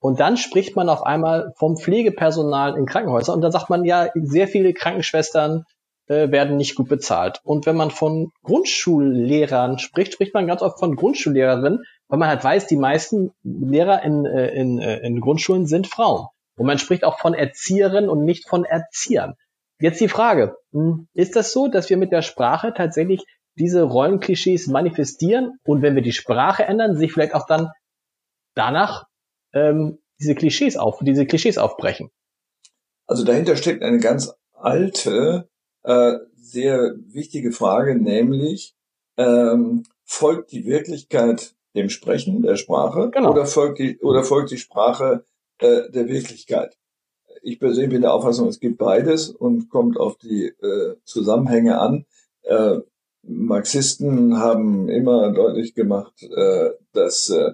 Und 0.00 0.18
dann 0.18 0.36
spricht 0.36 0.76
man 0.76 0.88
auf 0.88 1.02
einmal 1.02 1.52
vom 1.56 1.76
Pflegepersonal 1.76 2.76
in 2.76 2.86
Krankenhäusern 2.86 3.36
und 3.36 3.42
dann 3.42 3.52
sagt 3.52 3.68
man 3.68 3.84
ja, 3.84 4.08
sehr 4.14 4.48
viele 4.48 4.72
Krankenschwestern 4.72 5.64
äh, 6.06 6.30
werden 6.30 6.56
nicht 6.56 6.74
gut 6.74 6.88
bezahlt. 6.88 7.40
Und 7.44 7.66
wenn 7.66 7.76
man 7.76 7.90
von 7.90 8.32
Grundschullehrern 8.42 9.78
spricht, 9.78 10.14
spricht 10.14 10.34
man 10.34 10.46
ganz 10.46 10.62
oft 10.62 10.78
von 10.78 10.96
Grundschullehrerinnen, 10.96 11.84
weil 12.10 12.18
man 12.18 12.28
halt 12.28 12.42
weiß, 12.42 12.66
die 12.66 12.76
meisten 12.76 13.32
Lehrer 13.44 14.02
in, 14.02 14.26
äh, 14.26 14.48
in, 14.48 14.80
äh, 14.80 14.98
in 14.98 15.20
Grundschulen 15.20 15.66
sind 15.66 15.86
Frauen. 15.86 16.26
Und 16.56 16.66
man 16.66 16.78
spricht 16.78 17.04
auch 17.04 17.20
von 17.20 17.34
Erzieherinnen 17.34 18.10
und 18.10 18.24
nicht 18.24 18.48
von 18.48 18.64
Erziehern. 18.64 19.34
Jetzt 19.78 20.00
die 20.00 20.08
Frage, 20.08 20.56
hm, 20.72 21.06
ist 21.14 21.36
das 21.36 21.52
so, 21.52 21.68
dass 21.68 21.88
wir 21.88 21.96
mit 21.96 22.10
der 22.10 22.22
Sprache 22.22 22.74
tatsächlich 22.76 23.24
diese 23.56 23.82
Rollenklischees 23.82 24.66
manifestieren 24.66 25.58
und 25.64 25.82
wenn 25.82 25.94
wir 25.94 26.02
die 26.02 26.12
Sprache 26.12 26.64
ändern, 26.64 26.96
sich 26.96 27.12
vielleicht 27.12 27.34
auch 27.34 27.46
dann 27.46 27.70
danach 28.54 29.06
ähm, 29.52 29.98
diese 30.20 30.34
Klischees 30.34 30.76
auf, 30.76 30.98
diese 31.00 31.26
Klischees 31.26 31.58
aufbrechen? 31.58 32.10
Also 33.06 33.24
dahinter 33.24 33.56
steckt 33.56 33.82
eine 33.82 33.98
ganz 33.98 34.34
alte, 34.52 35.48
äh, 35.84 36.14
sehr 36.34 36.94
wichtige 37.06 37.52
Frage, 37.52 37.94
nämlich 37.94 38.74
ähm, 39.16 39.84
folgt 40.04 40.50
die 40.50 40.64
Wirklichkeit 40.64 41.54
dem 41.74 41.88
Sprechen 41.88 42.42
der 42.42 42.56
Sprache 42.56 43.10
genau. 43.10 43.32
oder 43.32 43.46
folgt 43.46 43.78
die 43.78 43.98
oder 44.00 44.24
folgt 44.24 44.50
die 44.50 44.58
Sprache 44.58 45.24
äh, 45.58 45.90
der 45.90 46.08
Wirklichkeit. 46.08 46.76
Ich 47.42 47.58
persönlich 47.58 47.90
bin 47.90 48.02
der 48.02 48.12
Auffassung, 48.12 48.48
es 48.48 48.60
gibt 48.60 48.78
beides 48.78 49.30
und 49.30 49.70
kommt 49.70 49.98
auf 49.98 50.18
die 50.18 50.46
äh, 50.46 50.96
Zusammenhänge 51.04 51.78
an. 51.78 52.04
Äh, 52.42 52.80
Marxisten 53.22 54.38
haben 54.38 54.88
immer 54.88 55.32
deutlich 55.32 55.74
gemacht, 55.74 56.22
äh, 56.22 56.70
dass, 56.92 57.30
äh, 57.30 57.52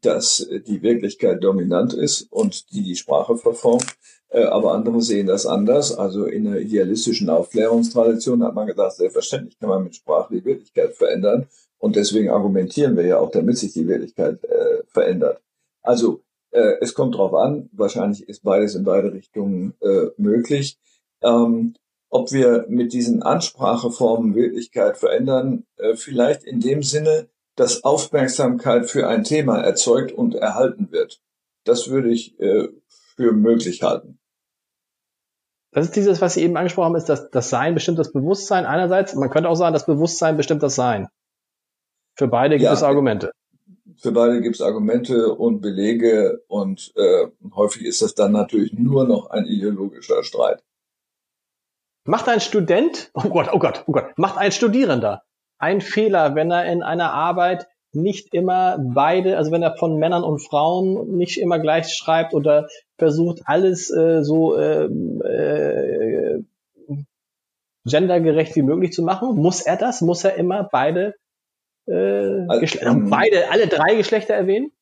dass 0.00 0.48
die 0.66 0.82
Wirklichkeit 0.82 1.42
dominant 1.42 1.92
ist 1.92 2.22
und 2.30 2.72
die 2.72 2.82
die 2.82 2.96
Sprache 2.96 3.36
verformt. 3.36 3.96
Äh, 4.28 4.44
aber 4.44 4.72
andere 4.72 5.02
sehen 5.02 5.26
das 5.26 5.46
anders. 5.46 5.96
Also 5.96 6.26
in 6.26 6.44
der 6.44 6.60
idealistischen 6.60 7.28
Aufklärungstradition 7.28 8.44
hat 8.44 8.54
man 8.54 8.68
gesagt, 8.68 8.94
selbstverständlich 8.94 9.58
kann 9.58 9.68
man 9.68 9.84
mit 9.84 9.96
Sprache 9.96 10.34
die 10.34 10.44
Wirklichkeit 10.44 10.94
verändern. 10.94 11.48
Und 11.80 11.96
deswegen 11.96 12.28
argumentieren 12.28 12.96
wir 12.96 13.06
ja 13.06 13.18
auch, 13.18 13.30
damit 13.30 13.58
sich 13.58 13.72
die 13.72 13.88
Wirklichkeit 13.88 14.44
äh, 14.44 14.82
verändert. 14.86 15.40
Also 15.82 16.22
äh, 16.50 16.74
es 16.80 16.94
kommt 16.94 17.16
drauf 17.16 17.34
an. 17.34 17.70
Wahrscheinlich 17.72 18.28
ist 18.28 18.44
beides 18.44 18.74
in 18.74 18.84
beide 18.84 19.12
Richtungen 19.12 19.74
äh, 19.80 20.08
möglich. 20.18 20.78
Ähm, 21.22 21.74
ob 22.10 22.32
wir 22.32 22.66
mit 22.68 22.92
diesen 22.92 23.22
Anspracheformen 23.22 24.34
Wirklichkeit 24.34 24.98
verändern, 24.98 25.64
äh, 25.76 25.94
vielleicht 25.94 26.44
in 26.44 26.60
dem 26.60 26.82
Sinne, 26.82 27.28
dass 27.56 27.82
Aufmerksamkeit 27.82 28.90
für 28.90 29.08
ein 29.08 29.24
Thema 29.24 29.58
erzeugt 29.58 30.12
und 30.12 30.34
erhalten 30.34 30.92
wird. 30.92 31.20
Das 31.64 31.88
würde 31.88 32.10
ich 32.10 32.38
äh, 32.40 32.68
für 33.16 33.32
möglich 33.32 33.82
halten. 33.82 34.18
Das 35.72 35.86
ist 35.86 35.96
dieses, 35.96 36.20
was 36.20 36.34
Sie 36.34 36.42
eben 36.42 36.56
angesprochen 36.56 36.86
haben, 36.86 36.96
ist 36.96 37.08
dass 37.08 37.30
das 37.30 37.48
Sein 37.48 37.74
bestimmt 37.74 37.98
das 37.98 38.12
Bewusstsein 38.12 38.66
einerseits. 38.66 39.14
Man 39.14 39.30
könnte 39.30 39.48
auch 39.48 39.54
sagen, 39.54 39.72
das 39.72 39.86
Bewusstsein 39.86 40.36
bestimmt 40.36 40.62
das 40.62 40.74
Sein. 40.74 41.08
Für 42.20 42.28
beide 42.28 42.56
gibt 42.56 42.64
ja, 42.64 42.74
es 42.74 42.82
Argumente. 42.82 43.32
Für 43.96 44.12
beide 44.12 44.42
gibt 44.42 44.56
es 44.56 44.60
Argumente 44.60 45.34
und 45.34 45.62
Belege 45.62 46.42
und 46.48 46.92
äh, 46.94 47.28
häufig 47.54 47.86
ist 47.86 48.02
das 48.02 48.14
dann 48.14 48.32
natürlich 48.32 48.74
nur 48.74 49.08
noch 49.08 49.30
ein 49.30 49.46
ideologischer 49.46 50.22
Streit. 50.22 50.62
Macht 52.04 52.28
ein 52.28 52.42
Student, 52.42 53.10
oh 53.14 53.30
Gott, 53.30 53.48
oh 53.54 53.58
Gott, 53.58 53.84
oh 53.86 53.92
Gott, 53.92 54.18
macht 54.18 54.36
ein 54.36 54.52
Studierender 54.52 55.22
einen 55.56 55.80
Fehler, 55.80 56.34
wenn 56.34 56.50
er 56.50 56.70
in 56.70 56.82
einer 56.82 57.14
Arbeit 57.14 57.68
nicht 57.92 58.34
immer 58.34 58.76
beide, 58.78 59.38
also 59.38 59.50
wenn 59.50 59.62
er 59.62 59.78
von 59.78 59.96
Männern 59.96 60.22
und 60.22 60.46
Frauen 60.46 61.16
nicht 61.16 61.38
immer 61.38 61.58
gleich 61.58 61.88
schreibt 61.88 62.34
oder 62.34 62.68
versucht 62.98 63.40
alles 63.46 63.90
äh, 63.90 64.22
so 64.22 64.58
äh, 64.58 64.84
äh, 64.84 66.42
gendergerecht 67.86 68.56
wie 68.56 68.62
möglich 68.62 68.92
zu 68.92 69.02
machen, 69.02 69.36
muss 69.36 69.62
er 69.62 69.76
das? 69.78 70.02
Muss 70.02 70.22
er 70.22 70.34
immer 70.34 70.68
beide 70.70 71.14
äh, 71.90 72.46
also, 72.48 72.78
ähm, 72.80 73.10
beide 73.10 73.50
alle 73.50 73.66
drei 73.66 73.96
Geschlechter 73.96 74.34
erwähnen? 74.34 74.72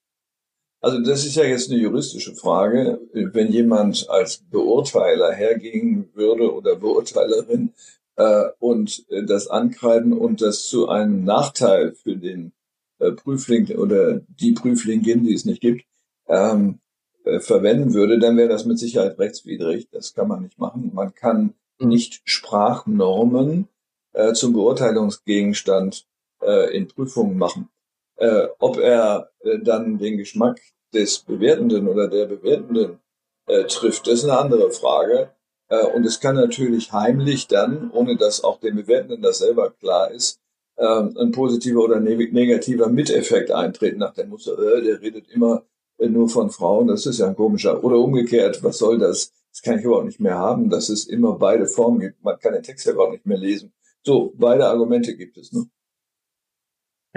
Also 0.81 1.01
das 1.01 1.25
ist 1.27 1.35
ja 1.35 1.45
jetzt 1.45 1.71
eine 1.71 1.81
juristische 1.81 2.35
Frage. 2.35 3.01
Wenn 3.13 3.51
jemand 3.51 4.09
als 4.11 4.39
Beurteiler 4.39 5.33
hergehen 5.33 6.09
würde 6.15 6.55
oder 6.55 6.77
Beurteilerin 6.77 7.73
äh, 8.17 8.45
und 8.61 9.05
das 9.27 9.49
ankreiden 9.49 10.13
und 10.13 10.41
das 10.41 10.69
zu 10.69 10.89
einem 10.89 11.25
Nachteil 11.25 11.95
für 11.95 12.17
den 12.17 12.53
äh, 12.99 13.13
Prüfling 13.13 13.77
oder 13.77 14.21
die 14.29 14.53
Prüflingin, 14.53 15.25
die 15.25 15.35
es 15.35 15.45
nicht 15.45 15.61
gibt, 15.61 15.85
ähm, 16.29 16.81
äh, 17.25 17.41
verwenden 17.41 17.95
würde, 17.95 18.19
dann 18.19 18.37
wäre 18.37 18.49
das 18.49 18.65
mit 18.65 18.79
Sicherheit 18.79 19.19
rechtswidrig. 19.19 19.89
Das 19.91 20.15
kann 20.15 20.29
man 20.29 20.43
nicht 20.43 20.59
machen. 20.59 20.91
Man 20.95 21.15
kann 21.15 21.55
mhm. 21.79 21.89
nicht 21.89 22.21
Sprachnormen 22.25 23.69
äh, 24.13 24.33
zum 24.33 24.53
Beurteilungsgegenstand 24.53 26.08
äh, 26.49 26.77
in 26.77 26.89
Prüfungen 26.89 27.37
machen. 27.37 27.69
Äh, 28.17 28.49
ob 28.59 28.79
er 28.79 29.31
äh, 29.41 29.59
dann 29.61 29.99
den 29.99 30.17
Geschmack 30.17 30.61
des 30.95 31.21
Bewertenden 31.21 31.87
oder 31.87 32.09
der 32.09 32.27
Bewertenden 32.27 32.99
äh, 33.47 33.65
trifft, 33.65 34.07
das 34.07 34.15
ist 34.15 34.25
eine 34.25 34.39
andere 34.39 34.71
Frage. 34.71 35.31
Äh, 35.69 35.85
und 35.87 36.05
es 36.05 36.21
kann 36.21 36.37
natürlich 36.37 36.93
heimlich 36.93 37.47
dann, 37.47 37.91
ohne 37.93 38.17
dass 38.17 38.43
auch 38.43 38.59
dem 38.61 38.77
Bewertenden 38.77 39.23
das 39.23 39.39
selber 39.39 39.71
klar 39.71 40.11
ist, 40.11 40.41
äh, 40.77 40.85
ein 40.87 41.33
positiver 41.33 41.81
oder 41.85 42.01
ne 42.01 42.17
negativer 42.17 42.89
Miteffekt 42.89 43.51
eintreten 43.51 43.99
nach 43.99 44.15
dem 44.15 44.31
Muster, 44.31 44.59
äh, 44.59 44.83
der 44.83 45.01
redet 45.01 45.29
immer 45.29 45.65
äh, 45.99 46.09
nur 46.09 46.29
von 46.29 46.51
Frauen, 46.51 46.89
das 46.89 47.07
ist 47.07 47.19
ja 47.19 47.27
ein 47.27 47.37
komischer. 47.37 47.85
Oder 47.85 47.99
umgekehrt, 47.99 48.63
was 48.63 48.79
soll 48.79 48.99
das? 48.99 49.33
Das 49.53 49.63
kann 49.63 49.79
ich 49.79 49.85
überhaupt 49.85 50.07
nicht 50.07 50.21
mehr 50.21 50.39
haben, 50.39 50.71
dass 50.71 50.89
es 50.89 51.07
immer 51.07 51.33
beide 51.35 51.67
Formen 51.67 52.01
gibt. 52.01 52.23
Man 52.23 52.39
kann 52.39 52.53
den 52.53 52.63
Text 52.63 52.87
ja 52.87 52.93
überhaupt 52.93 53.13
nicht 53.13 53.27
mehr 53.27 53.39
lesen. 53.39 53.73
So, 54.05 54.33
beide 54.37 54.67
Argumente 54.67 55.17
gibt 55.17 55.37
es. 55.37 55.53
Ne? 55.53 55.67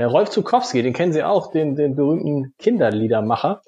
Rolf 0.07 0.29
Zukowski, 0.29 0.83
den 0.83 0.93
kennen 0.93 1.13
Sie 1.13 1.23
auch, 1.23 1.51
den, 1.51 1.75
den 1.75 1.95
berühmten 1.95 2.53
Kinderliedermacher. 2.57 3.61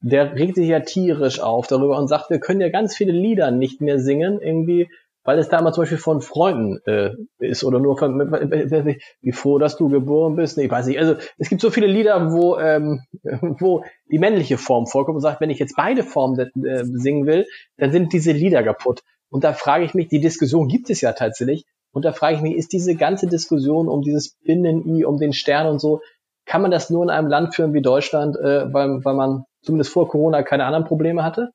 Der 0.00 0.34
regt 0.34 0.56
sich 0.56 0.68
ja 0.68 0.80
tierisch 0.80 1.40
auf 1.40 1.66
darüber 1.66 1.98
und 1.98 2.08
sagt, 2.08 2.30
wir 2.30 2.38
können 2.38 2.60
ja 2.60 2.68
ganz 2.68 2.96
viele 2.96 3.12
Lieder 3.12 3.50
nicht 3.50 3.80
mehr 3.80 3.98
singen, 3.98 4.40
irgendwie, 4.40 4.88
weil 5.24 5.38
es 5.38 5.48
damals 5.48 5.74
zum 5.74 5.82
Beispiel 5.82 5.98
von 5.98 6.20
Freunden 6.20 6.78
äh, 6.86 7.10
ist 7.38 7.64
oder 7.64 7.80
nur 7.80 7.98
von, 7.98 8.20
wie 8.20 9.32
froh, 9.32 9.58
dass 9.58 9.76
du 9.76 9.88
geboren 9.88 10.36
bist. 10.36 10.56
Nee, 10.56 10.66
ich 10.66 10.70
weiß 10.70 10.86
nicht. 10.86 10.98
Also 10.98 11.16
es 11.38 11.48
gibt 11.48 11.60
so 11.60 11.70
viele 11.70 11.86
Lieder, 11.86 12.32
wo, 12.32 12.58
ähm, 12.58 13.00
wo 13.58 13.84
die 14.10 14.18
männliche 14.18 14.58
Form 14.58 14.86
vorkommt 14.86 15.16
und 15.16 15.22
sagt, 15.22 15.40
wenn 15.40 15.50
ich 15.50 15.58
jetzt 15.58 15.76
beide 15.76 16.02
Formen 16.02 16.38
äh, 16.38 16.84
singen 16.84 17.26
will, 17.26 17.46
dann 17.78 17.90
sind 17.90 18.12
diese 18.12 18.32
Lieder 18.32 18.62
kaputt. 18.62 19.02
Und 19.28 19.44
da 19.44 19.52
frage 19.52 19.84
ich 19.84 19.94
mich, 19.94 20.08
die 20.08 20.20
Diskussion 20.20 20.68
gibt 20.68 20.90
es 20.90 21.00
ja 21.00 21.12
tatsächlich, 21.12 21.64
und 21.96 22.04
da 22.04 22.12
frage 22.12 22.36
ich 22.36 22.42
mich, 22.42 22.56
ist 22.56 22.74
diese 22.74 22.94
ganze 22.94 23.26
Diskussion 23.26 23.88
um 23.88 24.02
dieses 24.02 24.36
Binnen-I, 24.44 25.06
um 25.06 25.16
den 25.16 25.32
Stern 25.32 25.66
und 25.66 25.78
so, 25.78 26.02
kann 26.44 26.60
man 26.60 26.70
das 26.70 26.90
nur 26.90 27.02
in 27.02 27.08
einem 27.08 27.26
Land 27.26 27.54
führen 27.54 27.72
wie 27.72 27.80
Deutschland, 27.80 28.36
äh, 28.36 28.70
weil, 28.70 29.02
weil 29.02 29.14
man 29.14 29.44
zumindest 29.62 29.92
vor 29.92 30.06
Corona 30.06 30.42
keine 30.42 30.66
anderen 30.66 30.84
Probleme 30.84 31.24
hatte? 31.24 31.52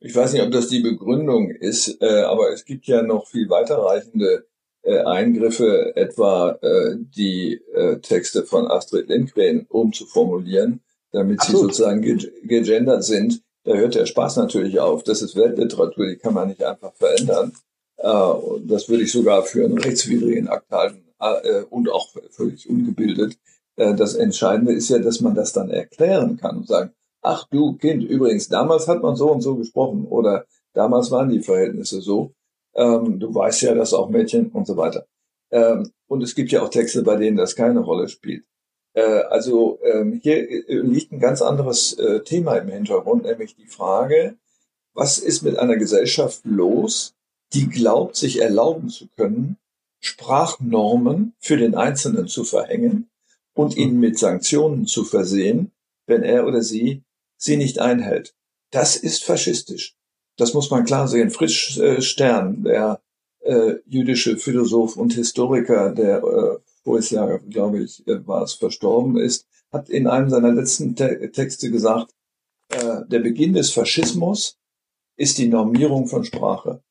Ich 0.00 0.16
weiß 0.16 0.32
nicht, 0.32 0.42
ob 0.42 0.52
das 0.52 0.68
die 0.68 0.80
Begründung 0.80 1.50
ist, 1.50 2.00
äh, 2.00 2.22
aber 2.22 2.50
es 2.50 2.64
gibt 2.64 2.86
ja 2.86 3.02
noch 3.02 3.26
viel 3.26 3.50
weiterreichende 3.50 4.46
äh, 4.80 5.00
Eingriffe, 5.00 5.94
etwa 5.96 6.52
äh, 6.62 6.96
die 6.96 7.60
äh, 7.74 7.98
Texte 7.98 8.44
von 8.44 8.66
Astrid 8.66 9.10
Lindgren 9.10 9.66
umzuformulieren, 9.68 10.80
damit 11.12 11.40
Absolut. 11.40 11.74
sie 11.74 11.82
sozusagen 11.82 12.00
ge 12.00 12.32
gegendert 12.42 13.04
sind. 13.04 13.42
Da 13.64 13.74
hört 13.74 13.96
der 13.96 14.06
Spaß 14.06 14.36
natürlich 14.36 14.80
auf. 14.80 15.02
Das 15.02 15.20
ist 15.20 15.36
Weltliteratur, 15.36 16.06
die 16.06 16.16
kann 16.16 16.32
man 16.32 16.48
nicht 16.48 16.64
einfach 16.64 16.94
verändern. 16.94 17.52
Äh, 17.98 18.34
das 18.66 18.88
würde 18.88 19.04
ich 19.04 19.12
sogar 19.12 19.42
für 19.44 19.64
einen 19.64 19.78
rechtswidrigen 19.78 20.48
Akt 20.48 20.70
halten 20.70 21.04
äh, 21.18 21.62
und 21.62 21.88
auch 21.90 22.08
völlig 22.30 22.68
ungebildet. 22.68 23.38
Äh, 23.76 23.94
das 23.94 24.14
Entscheidende 24.14 24.72
ist 24.72 24.90
ja, 24.90 24.98
dass 24.98 25.20
man 25.20 25.34
das 25.34 25.52
dann 25.52 25.70
erklären 25.70 26.36
kann 26.36 26.58
und 26.58 26.68
sagen, 26.68 26.92
ach 27.22 27.46
du 27.50 27.74
Kind, 27.76 28.04
übrigens, 28.04 28.48
damals 28.48 28.88
hat 28.88 29.02
man 29.02 29.16
so 29.16 29.30
und 29.30 29.40
so 29.40 29.56
gesprochen 29.56 30.06
oder 30.06 30.46
damals 30.74 31.10
waren 31.10 31.28
die 31.28 31.40
Verhältnisse 31.40 32.00
so. 32.00 32.32
Ähm, 32.74 33.18
du 33.18 33.34
weißt 33.34 33.62
ja, 33.62 33.74
dass 33.74 33.94
auch 33.94 34.10
Mädchen 34.10 34.50
und 34.50 34.66
so 34.66 34.76
weiter. 34.76 35.06
Ähm, 35.50 35.90
und 36.06 36.22
es 36.22 36.34
gibt 36.34 36.52
ja 36.52 36.62
auch 36.62 36.68
Texte, 36.68 37.02
bei 37.02 37.16
denen 37.16 37.36
das 37.36 37.56
keine 37.56 37.80
Rolle 37.80 38.08
spielt. 38.08 38.44
Also 39.28 39.78
ähm, 39.82 40.20
hier 40.22 40.48
liegt 40.68 41.12
ein 41.12 41.20
ganz 41.20 41.42
anderes 41.42 41.98
Thema 42.24 42.56
im 42.56 42.68
Hintergrund, 42.68 43.24
nämlich 43.24 43.54
die 43.54 43.66
Frage, 43.66 44.38
was 44.94 45.18
ist 45.18 45.42
mit 45.42 45.58
einer 45.58 45.76
Gesellschaft 45.76 46.40
los, 46.44 47.15
die 47.52 47.68
glaubt, 47.68 48.16
sich 48.16 48.40
erlauben 48.40 48.88
zu 48.88 49.08
können, 49.16 49.56
Sprachnormen 50.00 51.34
für 51.38 51.56
den 51.56 51.74
Einzelnen 51.74 52.28
zu 52.28 52.44
verhängen 52.44 53.08
und 53.54 53.76
ihn 53.76 53.98
mit 53.98 54.18
Sanktionen 54.18 54.86
zu 54.86 55.04
versehen, 55.04 55.72
wenn 56.06 56.22
er 56.22 56.46
oder 56.46 56.62
sie 56.62 57.02
sie 57.36 57.56
nicht 57.56 57.78
einhält. 57.78 58.34
Das 58.70 58.96
ist 58.96 59.24
faschistisch. 59.24 59.96
Das 60.36 60.54
muss 60.54 60.70
man 60.70 60.84
klar 60.84 61.08
sehen. 61.08 61.30
Fritz 61.30 61.76
äh, 61.78 62.02
Stern, 62.02 62.64
der 62.64 63.00
äh, 63.40 63.76
jüdische 63.86 64.36
Philosoph 64.36 64.96
und 64.96 65.14
Historiker, 65.14 65.92
der 65.92 66.22
äh, 66.22 66.58
voriges 66.82 67.10
Jahr, 67.10 67.38
glaube 67.38 67.82
ich, 67.82 68.06
äh, 68.06 68.26
war 68.26 68.42
es, 68.42 68.54
verstorben 68.54 69.16
ist, 69.16 69.46
hat 69.72 69.88
in 69.88 70.06
einem 70.06 70.30
seiner 70.30 70.52
letzten 70.52 70.94
Te 70.94 71.30
Texte 71.32 71.70
gesagt, 71.70 72.14
äh, 72.68 73.02
der 73.06 73.20
Beginn 73.20 73.54
des 73.54 73.70
Faschismus 73.70 74.58
ist 75.16 75.38
die 75.38 75.48
Normierung 75.48 76.06
von 76.06 76.24
Sprache. 76.24 76.82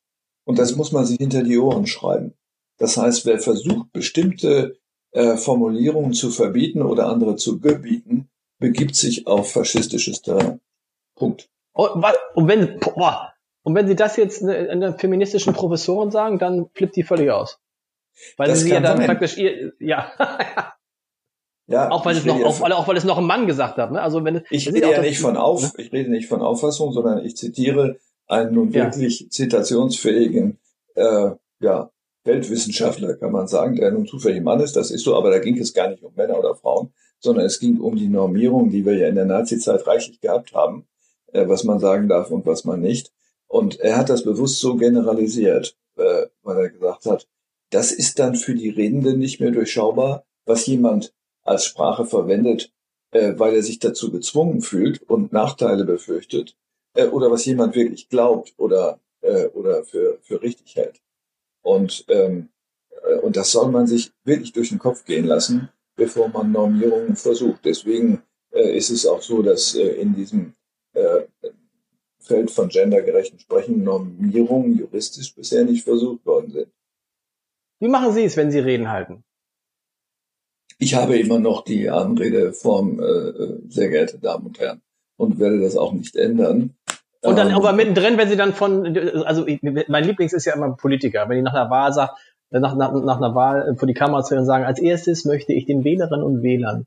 Und 0.46 0.58
das 0.58 0.76
muss 0.76 0.92
man 0.92 1.04
sich 1.04 1.18
hinter 1.18 1.42
die 1.42 1.58
Ohren 1.58 1.86
schreiben. 1.86 2.34
Das 2.78 2.96
heißt, 2.96 3.26
wer 3.26 3.38
versucht, 3.38 3.92
bestimmte 3.92 4.78
äh, 5.10 5.36
Formulierungen 5.36 6.12
zu 6.12 6.30
verbieten 6.30 6.82
oder 6.82 7.08
andere 7.08 7.36
zu 7.36 7.58
gebieten, 7.58 8.28
begibt 8.58 8.94
sich 8.94 9.26
auf 9.26 9.52
faschistisches 9.52 10.22
Terrain. 10.22 10.60
Punkt. 11.16 11.48
Und, 11.72 12.04
und, 12.34 12.48
wenn, 12.48 12.78
boah, 12.80 13.32
und 13.62 13.74
wenn 13.74 13.88
Sie 13.88 13.96
das 13.96 14.16
jetzt 14.16 14.42
einer 14.44 14.96
feministischen 14.98 15.52
Professorin 15.52 16.10
sagen, 16.10 16.38
dann 16.38 16.70
flippt 16.74 16.96
die 16.96 17.02
völlig 17.02 17.30
aus. 17.30 17.58
Weil 18.36 18.48
das 18.48 18.60
sie 18.60 18.70
ja 18.70 18.80
dann 18.80 18.98
sein. 18.98 19.06
praktisch 19.06 19.36
ihr, 19.36 19.72
ja. 19.80 20.12
Ja, 21.68 21.90
auch 21.90 22.04
weil 22.04 22.16
es 22.16 22.24
noch, 22.24 22.40
auch, 22.44 22.60
auch 22.60 22.86
weil 22.86 22.96
es 22.96 23.02
noch 23.02 23.18
ein 23.18 23.24
Mann 23.24 23.48
gesagt 23.48 23.76
hat. 23.76 23.90
Ne? 23.90 24.00
Also 24.00 24.24
wenn 24.24 24.42
ich 24.50 24.68
rede 24.68 24.88
ja 24.88 25.00
nicht 25.00 25.18
von 25.18 25.36
auf, 25.36 25.76
ich 25.78 25.92
rede 25.92 26.12
nicht 26.12 26.28
von 26.28 26.40
Auffassung, 26.40 26.92
sondern 26.92 27.24
ich 27.24 27.36
zitiere 27.36 27.98
einen 28.26 28.54
nun 28.54 28.74
wirklich 28.74 29.20
ja. 29.20 29.26
zitationsfähigen 29.30 30.58
äh, 30.94 31.30
ja, 31.60 31.90
Weltwissenschaftler, 32.24 33.14
kann 33.14 33.32
man 33.32 33.46
sagen, 33.46 33.76
der 33.76 33.92
nun 33.92 34.06
zufällig 34.06 34.42
Mann 34.42 34.60
ist, 34.60 34.76
das 34.76 34.90
ist 34.90 35.04
so, 35.04 35.16
aber 35.16 35.30
da 35.30 35.38
ging 35.38 35.58
es 35.58 35.72
gar 35.72 35.88
nicht 35.88 36.02
um 36.02 36.14
Männer 36.14 36.38
oder 36.38 36.54
Frauen, 36.54 36.92
sondern 37.20 37.46
es 37.46 37.60
ging 37.60 37.80
um 37.80 37.96
die 37.96 38.08
Normierung, 38.08 38.70
die 38.70 38.84
wir 38.84 38.96
ja 38.96 39.08
in 39.08 39.14
der 39.14 39.24
Nazizeit 39.24 39.86
reichlich 39.86 40.20
gehabt 40.20 40.54
haben, 40.54 40.86
äh, 41.32 41.48
was 41.48 41.64
man 41.64 41.78
sagen 41.78 42.08
darf 42.08 42.30
und 42.30 42.46
was 42.46 42.64
man 42.64 42.80
nicht. 42.80 43.12
Und 43.46 43.78
er 43.80 43.96
hat 43.96 44.10
das 44.10 44.24
bewusst 44.24 44.60
so 44.60 44.76
generalisiert, 44.76 45.76
äh, 45.96 46.26
weil 46.42 46.58
er 46.58 46.70
gesagt 46.70 47.06
hat, 47.06 47.28
das 47.70 47.92
ist 47.92 48.18
dann 48.18 48.34
für 48.34 48.54
die 48.54 48.70
Redenden 48.70 49.18
nicht 49.18 49.40
mehr 49.40 49.50
durchschaubar, 49.50 50.24
was 50.44 50.66
jemand 50.66 51.14
als 51.42 51.64
Sprache 51.64 52.04
verwendet, 52.04 52.72
äh, 53.12 53.34
weil 53.36 53.54
er 53.54 53.62
sich 53.62 53.78
dazu 53.78 54.10
gezwungen 54.10 54.60
fühlt 54.60 55.02
und 55.02 55.32
Nachteile 55.32 55.84
befürchtet, 55.84 56.56
äh, 56.96 57.06
oder 57.06 57.30
was 57.30 57.44
jemand 57.44 57.74
wirklich 57.74 58.08
glaubt 58.08 58.54
oder, 58.56 59.00
äh, 59.20 59.46
oder 59.48 59.84
für, 59.84 60.18
für 60.22 60.42
richtig 60.42 60.76
hält. 60.76 61.00
Und, 61.62 62.04
ähm, 62.08 62.48
äh, 63.02 63.16
und 63.18 63.36
das 63.36 63.52
soll 63.52 63.70
man 63.70 63.86
sich 63.86 64.12
wirklich 64.24 64.52
durch 64.52 64.70
den 64.70 64.78
Kopf 64.78 65.04
gehen 65.04 65.26
lassen, 65.26 65.68
bevor 65.96 66.28
man 66.28 66.52
Normierungen 66.52 67.16
versucht. 67.16 67.64
Deswegen 67.64 68.22
äh, 68.52 68.76
ist 68.76 68.90
es 68.90 69.06
auch 69.06 69.22
so, 69.22 69.42
dass 69.42 69.74
äh, 69.74 69.86
in 69.86 70.14
diesem 70.14 70.54
äh, 70.94 71.22
Feld 72.18 72.50
von 72.50 72.68
gendergerechten 72.68 73.38
Sprechen 73.38 73.84
Normierungen 73.84 74.76
juristisch 74.76 75.34
bisher 75.34 75.64
nicht 75.64 75.84
versucht 75.84 76.24
worden 76.26 76.50
sind. 76.50 76.72
Wie 77.78 77.88
machen 77.88 78.12
Sie 78.12 78.24
es, 78.24 78.36
wenn 78.36 78.50
Sie 78.50 78.58
Reden 78.58 78.90
halten? 78.90 79.22
Ich 80.78 80.94
habe 80.94 81.18
immer 81.18 81.38
noch 81.38 81.64
die 81.64 81.88
Anredeform, 81.88 83.00
äh, 83.00 83.70
sehr 83.70 83.88
geehrte 83.88 84.18
Damen 84.18 84.46
und 84.46 84.58
Herren, 84.58 84.82
und 85.16 85.38
werde 85.38 85.60
das 85.60 85.76
auch 85.76 85.92
nicht 85.92 86.16
ändern. 86.16 86.74
Und 87.22 87.36
dann 87.36 87.48
ähm, 87.48 87.56
aber 87.56 87.72
mittendrin, 87.72 88.18
wenn 88.18 88.28
Sie 88.28 88.36
dann 88.36 88.52
von, 88.52 88.96
also 89.24 89.46
mein 89.88 90.04
Lieblings 90.04 90.32
ist 90.32 90.44
ja 90.44 90.54
immer 90.54 90.76
Politiker, 90.76 91.28
wenn 91.28 91.36
die 91.36 91.42
nach 91.42 91.54
einer 91.54 91.70
Wahl 91.70 91.92
sagt, 91.92 92.18
nach, 92.50 92.76
nach, 92.76 92.92
nach 92.92 93.16
einer 93.16 93.34
Wahl 93.34 93.74
vor 93.76 93.88
die 93.88 93.94
Kamera 93.94 94.22
zu 94.22 94.44
sagen, 94.44 94.64
als 94.64 94.80
erstes 94.80 95.24
möchte 95.24 95.52
ich 95.52 95.66
den 95.66 95.82
Wählerinnen 95.84 96.24
und 96.24 96.42
Wählern 96.42 96.86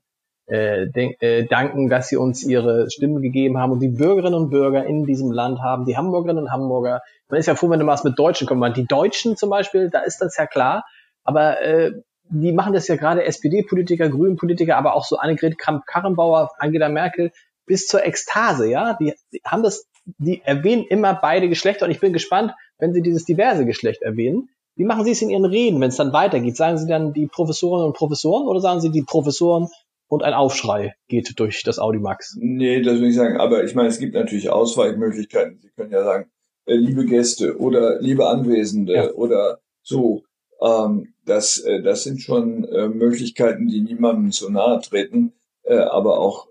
äh, 0.50 0.86
äh, 1.20 1.46
danken, 1.46 1.88
dass 1.88 2.08
sie 2.08 2.16
uns 2.16 2.42
ihre 2.42 2.90
Stimme 2.90 3.20
gegeben 3.20 3.58
haben 3.58 3.72
und 3.72 3.80
die 3.80 3.88
Bürgerinnen 3.88 4.34
und 4.34 4.50
Bürger 4.50 4.84
in 4.84 5.04
diesem 5.04 5.30
Land 5.30 5.60
haben, 5.60 5.84
die 5.84 5.96
Hamburgerinnen 5.96 6.44
und 6.44 6.50
Hamburger. 6.50 7.02
Man 7.28 7.38
ist 7.38 7.46
ja 7.46 7.54
froh, 7.54 7.70
wenn 7.70 7.78
du 7.78 7.84
mal 7.84 7.98
mit 8.02 8.18
Deutschen 8.18 8.46
kommt. 8.46 8.76
Die 8.76 8.86
Deutschen 8.86 9.36
zum 9.36 9.50
Beispiel, 9.50 9.90
da 9.90 10.00
ist 10.00 10.18
das 10.18 10.36
ja 10.36 10.46
klar, 10.46 10.84
aber 11.22 11.60
äh, 11.62 11.92
die 12.30 12.52
machen 12.52 12.72
das 12.72 12.88
ja 12.88 12.96
gerade 12.96 13.24
SPD-Politiker, 13.24 14.08
Grünen-Politiker, 14.08 14.76
aber 14.76 14.94
auch 14.94 15.04
so 15.04 15.18
Annegret 15.18 15.58
Kramp-Karrenbauer, 15.58 16.50
Angela 16.58 16.88
Merkel 16.88 17.32
bis 17.70 17.86
zur 17.86 18.04
Ekstase, 18.04 18.68
ja. 18.68 18.94
Die, 19.00 19.14
die 19.32 19.40
haben 19.46 19.62
das, 19.62 19.86
die 20.18 20.42
erwähnen 20.44 20.84
immer 20.88 21.14
beide 21.14 21.48
Geschlechter 21.48 21.86
und 21.86 21.92
ich 21.92 22.00
bin 22.00 22.12
gespannt, 22.12 22.52
wenn 22.80 22.92
sie 22.92 23.00
dieses 23.00 23.24
diverse 23.24 23.64
Geschlecht 23.64 24.02
erwähnen. 24.02 24.48
Wie 24.74 24.84
machen 24.84 25.04
Sie 25.04 25.12
es 25.12 25.22
in 25.22 25.30
Ihren 25.30 25.44
Reden, 25.44 25.80
wenn 25.80 25.90
es 25.90 25.96
dann 25.96 26.12
weitergeht? 26.12 26.56
Sagen 26.56 26.78
Sie 26.78 26.88
dann 26.88 27.12
die 27.12 27.28
Professorinnen 27.28 27.86
und 27.86 27.96
Professoren 27.96 28.48
oder 28.48 28.60
sagen 28.60 28.80
Sie 28.80 28.90
die 28.90 29.02
Professoren 29.02 29.68
und 30.08 30.24
ein 30.24 30.34
Aufschrei 30.34 30.94
geht 31.06 31.38
durch 31.38 31.62
das 31.62 31.78
Audimax. 31.78 32.36
Nee, 32.40 32.82
das 32.82 32.98
will 32.98 33.10
ich 33.10 33.14
sagen. 33.14 33.38
Aber 33.38 33.62
ich 33.62 33.76
meine, 33.76 33.88
es 33.88 34.00
gibt 34.00 34.14
natürlich 34.14 34.50
Ausweichmöglichkeiten. 34.50 35.60
Sie 35.60 35.68
können 35.68 35.92
ja 35.92 36.02
sagen, 36.02 36.28
äh, 36.66 36.74
liebe 36.74 37.04
Gäste 37.04 37.56
oder 37.58 38.00
liebe 38.00 38.26
Anwesende 38.26 38.94
ja. 38.94 39.10
oder 39.12 39.60
so. 39.82 40.24
Ähm, 40.60 41.14
das, 41.24 41.58
äh, 41.58 41.82
das 41.82 42.02
sind 42.02 42.20
schon 42.20 42.64
äh, 42.64 42.88
Möglichkeiten, 42.88 43.68
die 43.68 43.80
niemandem 43.80 44.32
zu 44.32 44.50
nahe 44.50 44.80
treten, 44.80 45.34
äh, 45.62 45.76
aber 45.76 46.18
auch 46.18 46.48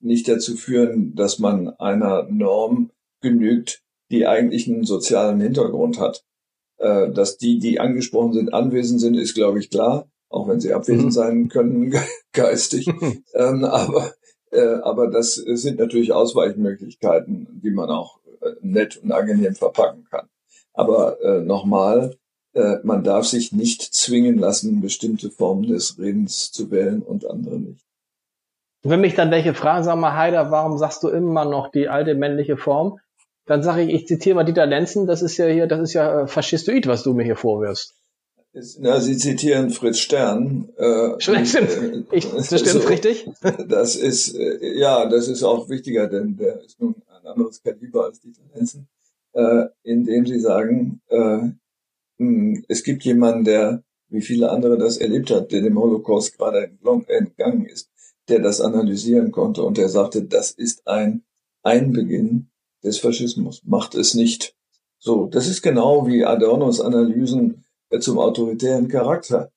nicht 0.00 0.28
dazu 0.28 0.56
führen, 0.56 1.14
dass 1.14 1.38
man 1.38 1.68
einer 1.68 2.24
Norm 2.30 2.90
genügt, 3.20 3.82
die 4.10 4.26
eigentlich 4.26 4.68
einen 4.68 4.84
sozialen 4.84 5.40
Hintergrund 5.40 5.98
hat. 5.98 6.24
Äh, 6.78 7.10
dass 7.12 7.36
die, 7.36 7.58
die 7.58 7.80
angesprochen 7.80 8.32
sind, 8.32 8.54
anwesend 8.54 9.00
sind, 9.00 9.14
ist, 9.14 9.34
glaube 9.34 9.58
ich, 9.58 9.70
klar 9.70 10.10
auch 10.30 10.48
wenn 10.48 10.60
sie 10.60 10.72
abwesend 10.72 11.06
mhm. 11.06 11.10
sein 11.10 11.48
können, 11.48 11.94
geistig. 12.32 12.86
ähm, 13.34 13.64
aber, 13.64 14.14
äh, 14.52 14.76
aber 14.82 15.08
das 15.08 15.34
sind 15.34 15.78
natürlich 15.78 16.12
Ausweichmöglichkeiten, 16.12 17.60
die 17.62 17.70
man 17.70 17.90
auch 17.90 18.20
äh, 18.40 18.52
nett 18.62 18.96
und 19.02 19.12
angenehm 19.12 19.54
verpacken 19.54 20.06
kann. 20.08 20.28
Aber 20.72 21.20
äh, 21.20 21.40
nochmal, 21.40 22.16
äh, 22.54 22.76
man 22.84 23.04
darf 23.04 23.26
sich 23.26 23.52
nicht 23.52 23.82
zwingen 23.82 24.38
lassen, 24.38 24.80
bestimmte 24.80 25.30
Formen 25.30 25.66
des 25.66 25.98
Redens 25.98 26.52
zu 26.52 26.70
wählen 26.70 27.02
und 27.02 27.28
andere 27.28 27.58
nicht. 27.58 27.84
Wenn 28.82 29.00
mich 29.00 29.14
dann 29.14 29.30
welche 29.30 29.54
fragen, 29.54 29.84
sag 29.84 29.96
mal, 29.96 30.16
Heider, 30.16 30.50
warum 30.50 30.78
sagst 30.78 31.02
du 31.02 31.08
immer 31.08 31.44
noch 31.44 31.70
die 31.70 31.88
alte 31.88 32.14
männliche 32.14 32.56
Form? 32.56 32.98
Dann 33.46 33.62
sage 33.62 33.82
ich, 33.82 33.90
ich 33.92 34.06
zitiere 34.06 34.36
mal 34.36 34.44
Dieter 34.44 34.66
Lenzen, 34.66 35.06
das 35.06 35.22
ist 35.22 35.36
ja 35.36 35.46
hier, 35.46 35.66
das 35.66 35.80
ist 35.80 35.92
ja 35.92 36.22
äh, 36.22 36.26
faschistoid, 36.26 36.86
was 36.86 37.02
du 37.02 37.12
mir 37.12 37.24
hier 37.24 37.36
vorwirfst. 37.36 37.94
Na, 38.78 39.00
Sie 39.00 39.16
zitieren 39.16 39.70
Fritz 39.70 39.98
Stern. 39.98 40.70
Äh, 40.76 41.14
stimmt. 41.20 41.54
Äh, 41.54 42.04
ich, 42.12 42.28
das 42.30 42.46
stimmt, 42.46 42.82
so, 42.82 42.88
richtig. 42.88 43.28
Das 43.68 43.96
ist, 43.96 44.34
äh, 44.34 44.78
ja, 44.78 45.06
das 45.08 45.28
ist 45.28 45.42
auch 45.42 45.68
wichtiger, 45.68 46.08
denn 46.08 46.36
der 46.36 46.60
ist 46.62 46.80
nun 46.80 46.94
ein 47.08 47.26
anderes 47.26 47.62
Kaliber 47.62 48.04
als 48.06 48.20
Dieter 48.20 48.42
Lenzen, 48.54 48.88
äh, 49.34 49.66
indem 49.82 50.26
Sie 50.26 50.40
sagen, 50.40 51.00
äh, 51.08 51.16
mh, 51.18 51.54
hm, 52.18 52.64
es 52.68 52.82
gibt 52.82 53.04
jemanden, 53.04 53.44
der, 53.44 53.82
wie 54.08 54.22
viele 54.22 54.50
andere 54.50 54.78
das 54.78 54.96
erlebt 54.96 55.30
hat, 55.30 55.52
der 55.52 55.60
dem 55.60 55.78
Holocaust 55.78 56.36
gerade 56.36 56.70
entgangen 57.08 57.66
ist, 57.66 57.90
der 58.30 58.40
das 58.40 58.60
analysieren 58.60 59.32
konnte 59.32 59.62
und 59.62 59.78
der 59.78 59.88
sagte, 59.88 60.22
das 60.22 60.50
ist 60.50 60.86
ein 60.86 61.24
Einbeginn 61.62 62.50
des 62.82 62.98
Faschismus, 62.98 63.62
macht 63.64 63.94
es 63.94 64.14
nicht. 64.14 64.54
So, 64.98 65.26
das 65.26 65.48
ist 65.48 65.62
genau 65.62 66.06
wie 66.06 66.24
Adornos 66.24 66.80
Analysen 66.80 67.64
zum 68.00 68.18
autoritären 68.18 68.88
Charakter. 68.88 69.50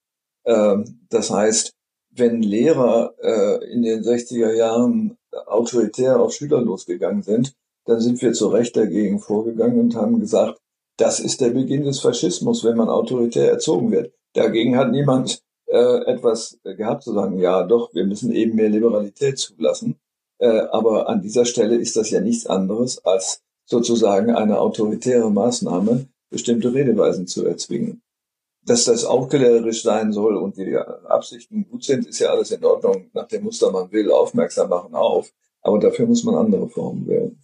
Ähm, 0.46 1.06
das 1.10 1.30
heißt, 1.32 1.74
wenn 2.12 2.42
Lehrer 2.42 3.14
äh, 3.22 3.72
in 3.72 3.82
den 3.84 4.04
60er 4.04 4.54
Jahren 4.54 5.18
autoritär 5.48 6.20
auf 6.20 6.34
Schüler 6.34 6.62
losgegangen 6.62 7.24
sind, 7.24 7.54
dann 7.86 8.00
sind 8.00 8.22
wir 8.22 8.34
zu 8.34 8.48
Recht 8.48 8.78
dagegen 8.78 9.20
vorgegangen 9.20 9.80
und 9.80 9.96
haben 9.96 10.20
gesagt, 10.20 10.60
das 10.98 11.20
ist 11.20 11.42
der 11.42 11.50
Beginn 11.50 11.84
des 11.84 12.00
Faschismus, 12.00 12.64
wenn 12.64 12.78
man 12.78 12.90
autoritär 12.90 13.50
erzogen 13.50 13.92
wird. 13.92 14.14
Dagegen 14.34 14.78
hat 14.78 14.92
niemand 14.92 15.42
äh, 15.74 16.06
etwas 16.06 16.60
gehabt 16.64 17.04
zu 17.04 17.14
sagen, 17.14 17.40
ja 17.40 17.64
doch, 17.64 17.94
wir 17.94 18.06
müssen 18.06 18.32
eben 18.32 18.56
mehr 18.56 18.70
Liberalität 18.70 19.40
zulassen. 19.40 20.00
Äh, 20.40 20.62
aber 20.72 21.10
an 21.10 21.22
dieser 21.22 21.46
Stelle 21.46 21.76
ist 21.76 21.98
das 21.98 22.10
ja 22.10 22.22
nichts 22.22 22.48
anderes 22.48 23.04
als 23.04 23.42
sozusagen 23.66 24.36
eine 24.36 24.60
autoritäre 24.60 25.32
Maßnahme, 25.32 26.08
bestimmte 26.30 26.74
Redeweisen 26.74 27.28
zu 27.28 27.46
erzwingen 27.46 28.04
dass 28.66 28.86
das 28.86 29.06
aufklärerisch 29.06 29.84
sein 29.84 30.14
soll 30.14 30.38
und 30.38 30.58
die 30.58 30.78
Absichten 30.78 31.68
gut 31.70 31.84
sind, 31.84 32.08
ist 32.08 32.20
ja 32.20 32.30
alles 32.30 32.52
in 32.52 32.64
Ordnung. 32.64 33.10
Nach 33.14 33.28
dem 33.28 33.44
Muster 33.44 33.72
man 33.72 33.92
will, 33.92 34.12
aufmerksam 34.12 34.70
machen 34.70 34.96
auf. 34.96 35.32
Aber 35.62 35.80
dafür 35.80 36.08
muss 36.08 36.24
man 36.24 36.36
andere 36.36 36.70
Formen 36.70 37.08
wählen. 37.08 37.40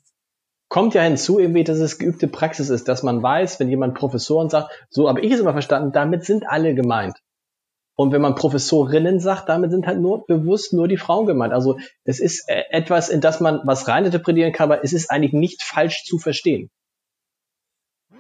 Kommt 0.70 0.94
ja 0.94 1.02
hinzu, 1.02 1.40
irgendwie, 1.40 1.64
dass 1.64 1.80
es 1.80 1.98
geübte 1.98 2.28
Praxis 2.28 2.70
ist, 2.70 2.88
dass 2.88 3.02
man 3.02 3.24
weiß, 3.24 3.60
wenn 3.60 3.70
jemand 3.70 3.96
Professoren 3.96 4.50
sagt, 4.50 4.72
so 4.90 5.10
habe 5.10 5.22
ich 5.22 5.32
es 5.32 5.40
immer 5.40 5.54
verstanden, 5.54 5.92
damit 5.92 6.26
sind 6.26 6.48
alle 6.48 6.76
gemeint. 6.76 7.18
Und 8.00 8.14
wenn 8.14 8.22
man 8.22 8.36
Professorinnen 8.36 9.20
sagt, 9.20 9.50
damit 9.50 9.72
sind 9.72 9.86
halt 9.86 10.00
nur 10.00 10.26
bewusst 10.26 10.72
nur 10.72 10.88
die 10.88 10.96
Frauen 10.96 11.26
gemeint. 11.26 11.52
Also 11.52 11.80
es 12.06 12.22
ist 12.22 12.48
äh, 12.48 12.64
etwas, 12.70 13.10
in 13.10 13.20
das 13.20 13.42
man 13.42 13.60
was 13.66 13.90
reininterpretieren 13.90 14.54
kann, 14.54 14.72
aber 14.72 14.86
es 14.86 14.94
ist 14.94 15.12
eigentlich 15.12 15.34
nicht 15.34 15.64
falsch 15.64 16.06
zu 16.06 16.18
verstehen. 16.18 16.70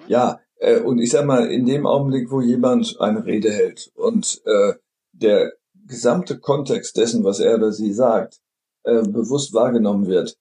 Ja, 0.09 0.41
äh, 0.57 0.81
und 0.81 0.99
ich 0.99 1.11
sag 1.11 1.25
mal, 1.25 1.45
in 1.45 1.65
dem 1.65 1.85
Augenblick, 1.85 2.29
wo 2.29 2.41
jemand 2.41 2.99
eine 2.99 3.25
Rede 3.25 3.53
hält 3.53 3.89
und 3.95 4.41
äh, 4.43 4.73
der 5.13 5.53
gesamte 5.87 6.39
Kontext 6.39 6.97
dessen, 6.97 7.23
was 7.23 7.39
er 7.39 7.55
oder 7.55 7.71
sie 7.71 7.93
sagt, 7.93 8.41
äh, 8.83 9.03
bewusst 9.03 9.53
wahrgenommen 9.53 10.07
wird, 10.07 10.35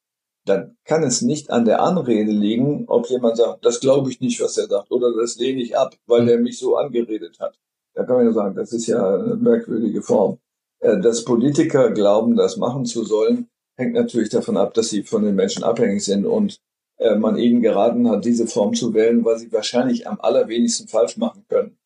dann 0.46 0.76
kann 0.84 1.04
es 1.04 1.22
nicht 1.22 1.50
an 1.50 1.64
der 1.64 1.80
Anrede 1.80 2.32
liegen, 2.32 2.86
ob 2.88 3.08
jemand 3.08 3.36
sagt, 3.36 3.64
das 3.64 3.78
glaube 3.78 4.10
ich 4.10 4.18
nicht, 4.18 4.40
was 4.40 4.58
er 4.58 4.66
sagt, 4.66 4.90
oder 4.90 5.14
das 5.14 5.36
lehne 5.36 5.62
ich 5.62 5.78
ab, 5.78 5.94
weil 6.06 6.22
mhm. 6.22 6.28
er 6.28 6.38
mich 6.38 6.58
so 6.58 6.76
angeredet 6.76 7.38
hat. 7.38 7.56
Da 7.98 8.04
kann 8.04 8.18
man 8.18 8.26
ja 8.26 8.32
sagen, 8.32 8.54
das 8.54 8.72
ist 8.72 8.86
ja 8.86 9.14
eine 9.16 9.34
merkwürdige 9.34 10.02
Form. 10.02 10.38
Äh, 10.78 11.00
dass 11.00 11.24
Politiker 11.24 11.90
glauben, 11.90 12.36
das 12.36 12.56
machen 12.56 12.84
zu 12.84 13.02
sollen, 13.02 13.48
hängt 13.76 13.94
natürlich 13.94 14.28
davon 14.28 14.56
ab, 14.56 14.72
dass 14.74 14.90
sie 14.90 15.02
von 15.02 15.24
den 15.24 15.34
Menschen 15.34 15.64
abhängig 15.64 16.04
sind 16.04 16.24
und 16.24 16.60
äh, 16.98 17.16
man 17.16 17.36
ihnen 17.36 17.60
geraten 17.60 18.08
hat, 18.08 18.24
diese 18.24 18.46
Form 18.46 18.74
zu 18.74 18.94
wählen, 18.94 19.24
weil 19.24 19.38
sie 19.38 19.52
wahrscheinlich 19.52 20.06
am 20.06 20.20
allerwenigsten 20.20 20.86
falsch 20.86 21.16
machen 21.16 21.44
können. 21.48 21.76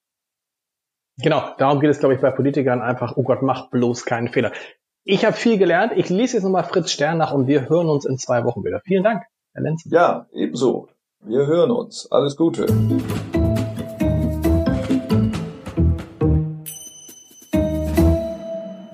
Genau, 1.17 1.55
darum 1.57 1.81
geht 1.81 1.89
es, 1.89 1.99
glaube 1.99 2.15
ich, 2.15 2.21
bei 2.21 2.31
Politikern 2.31 2.83
einfach, 2.83 3.17
oh 3.17 3.23
Gott, 3.23 3.41
mach 3.41 3.71
bloß 3.71 4.05
keinen 4.05 4.29
Fehler. 4.29 4.53
Ich 5.05 5.25
habe 5.25 5.35
viel 5.35 5.57
gelernt. 5.57 5.95
Ich 5.97 6.11
lese 6.11 6.37
jetzt 6.37 6.45
nochmal 6.45 6.65
Fritz 6.65 6.91
Stern 6.91 7.17
nach 7.17 7.33
und 7.33 7.47
wir 7.47 7.71
hören 7.71 7.89
uns 7.89 8.05
in 8.05 8.19
zwei 8.19 8.45
Wochen 8.45 8.63
wieder. 8.65 8.83
Vielen 8.85 9.03
Dank, 9.03 9.23
Herr 9.55 9.63
Lenzen. 9.63 9.91
Ja, 9.91 10.27
ebenso. 10.35 10.89
Wir 11.25 11.47
hören 11.47 11.71
uns. 11.71 12.07
Alles 12.13 12.37
Gute. 12.37 12.67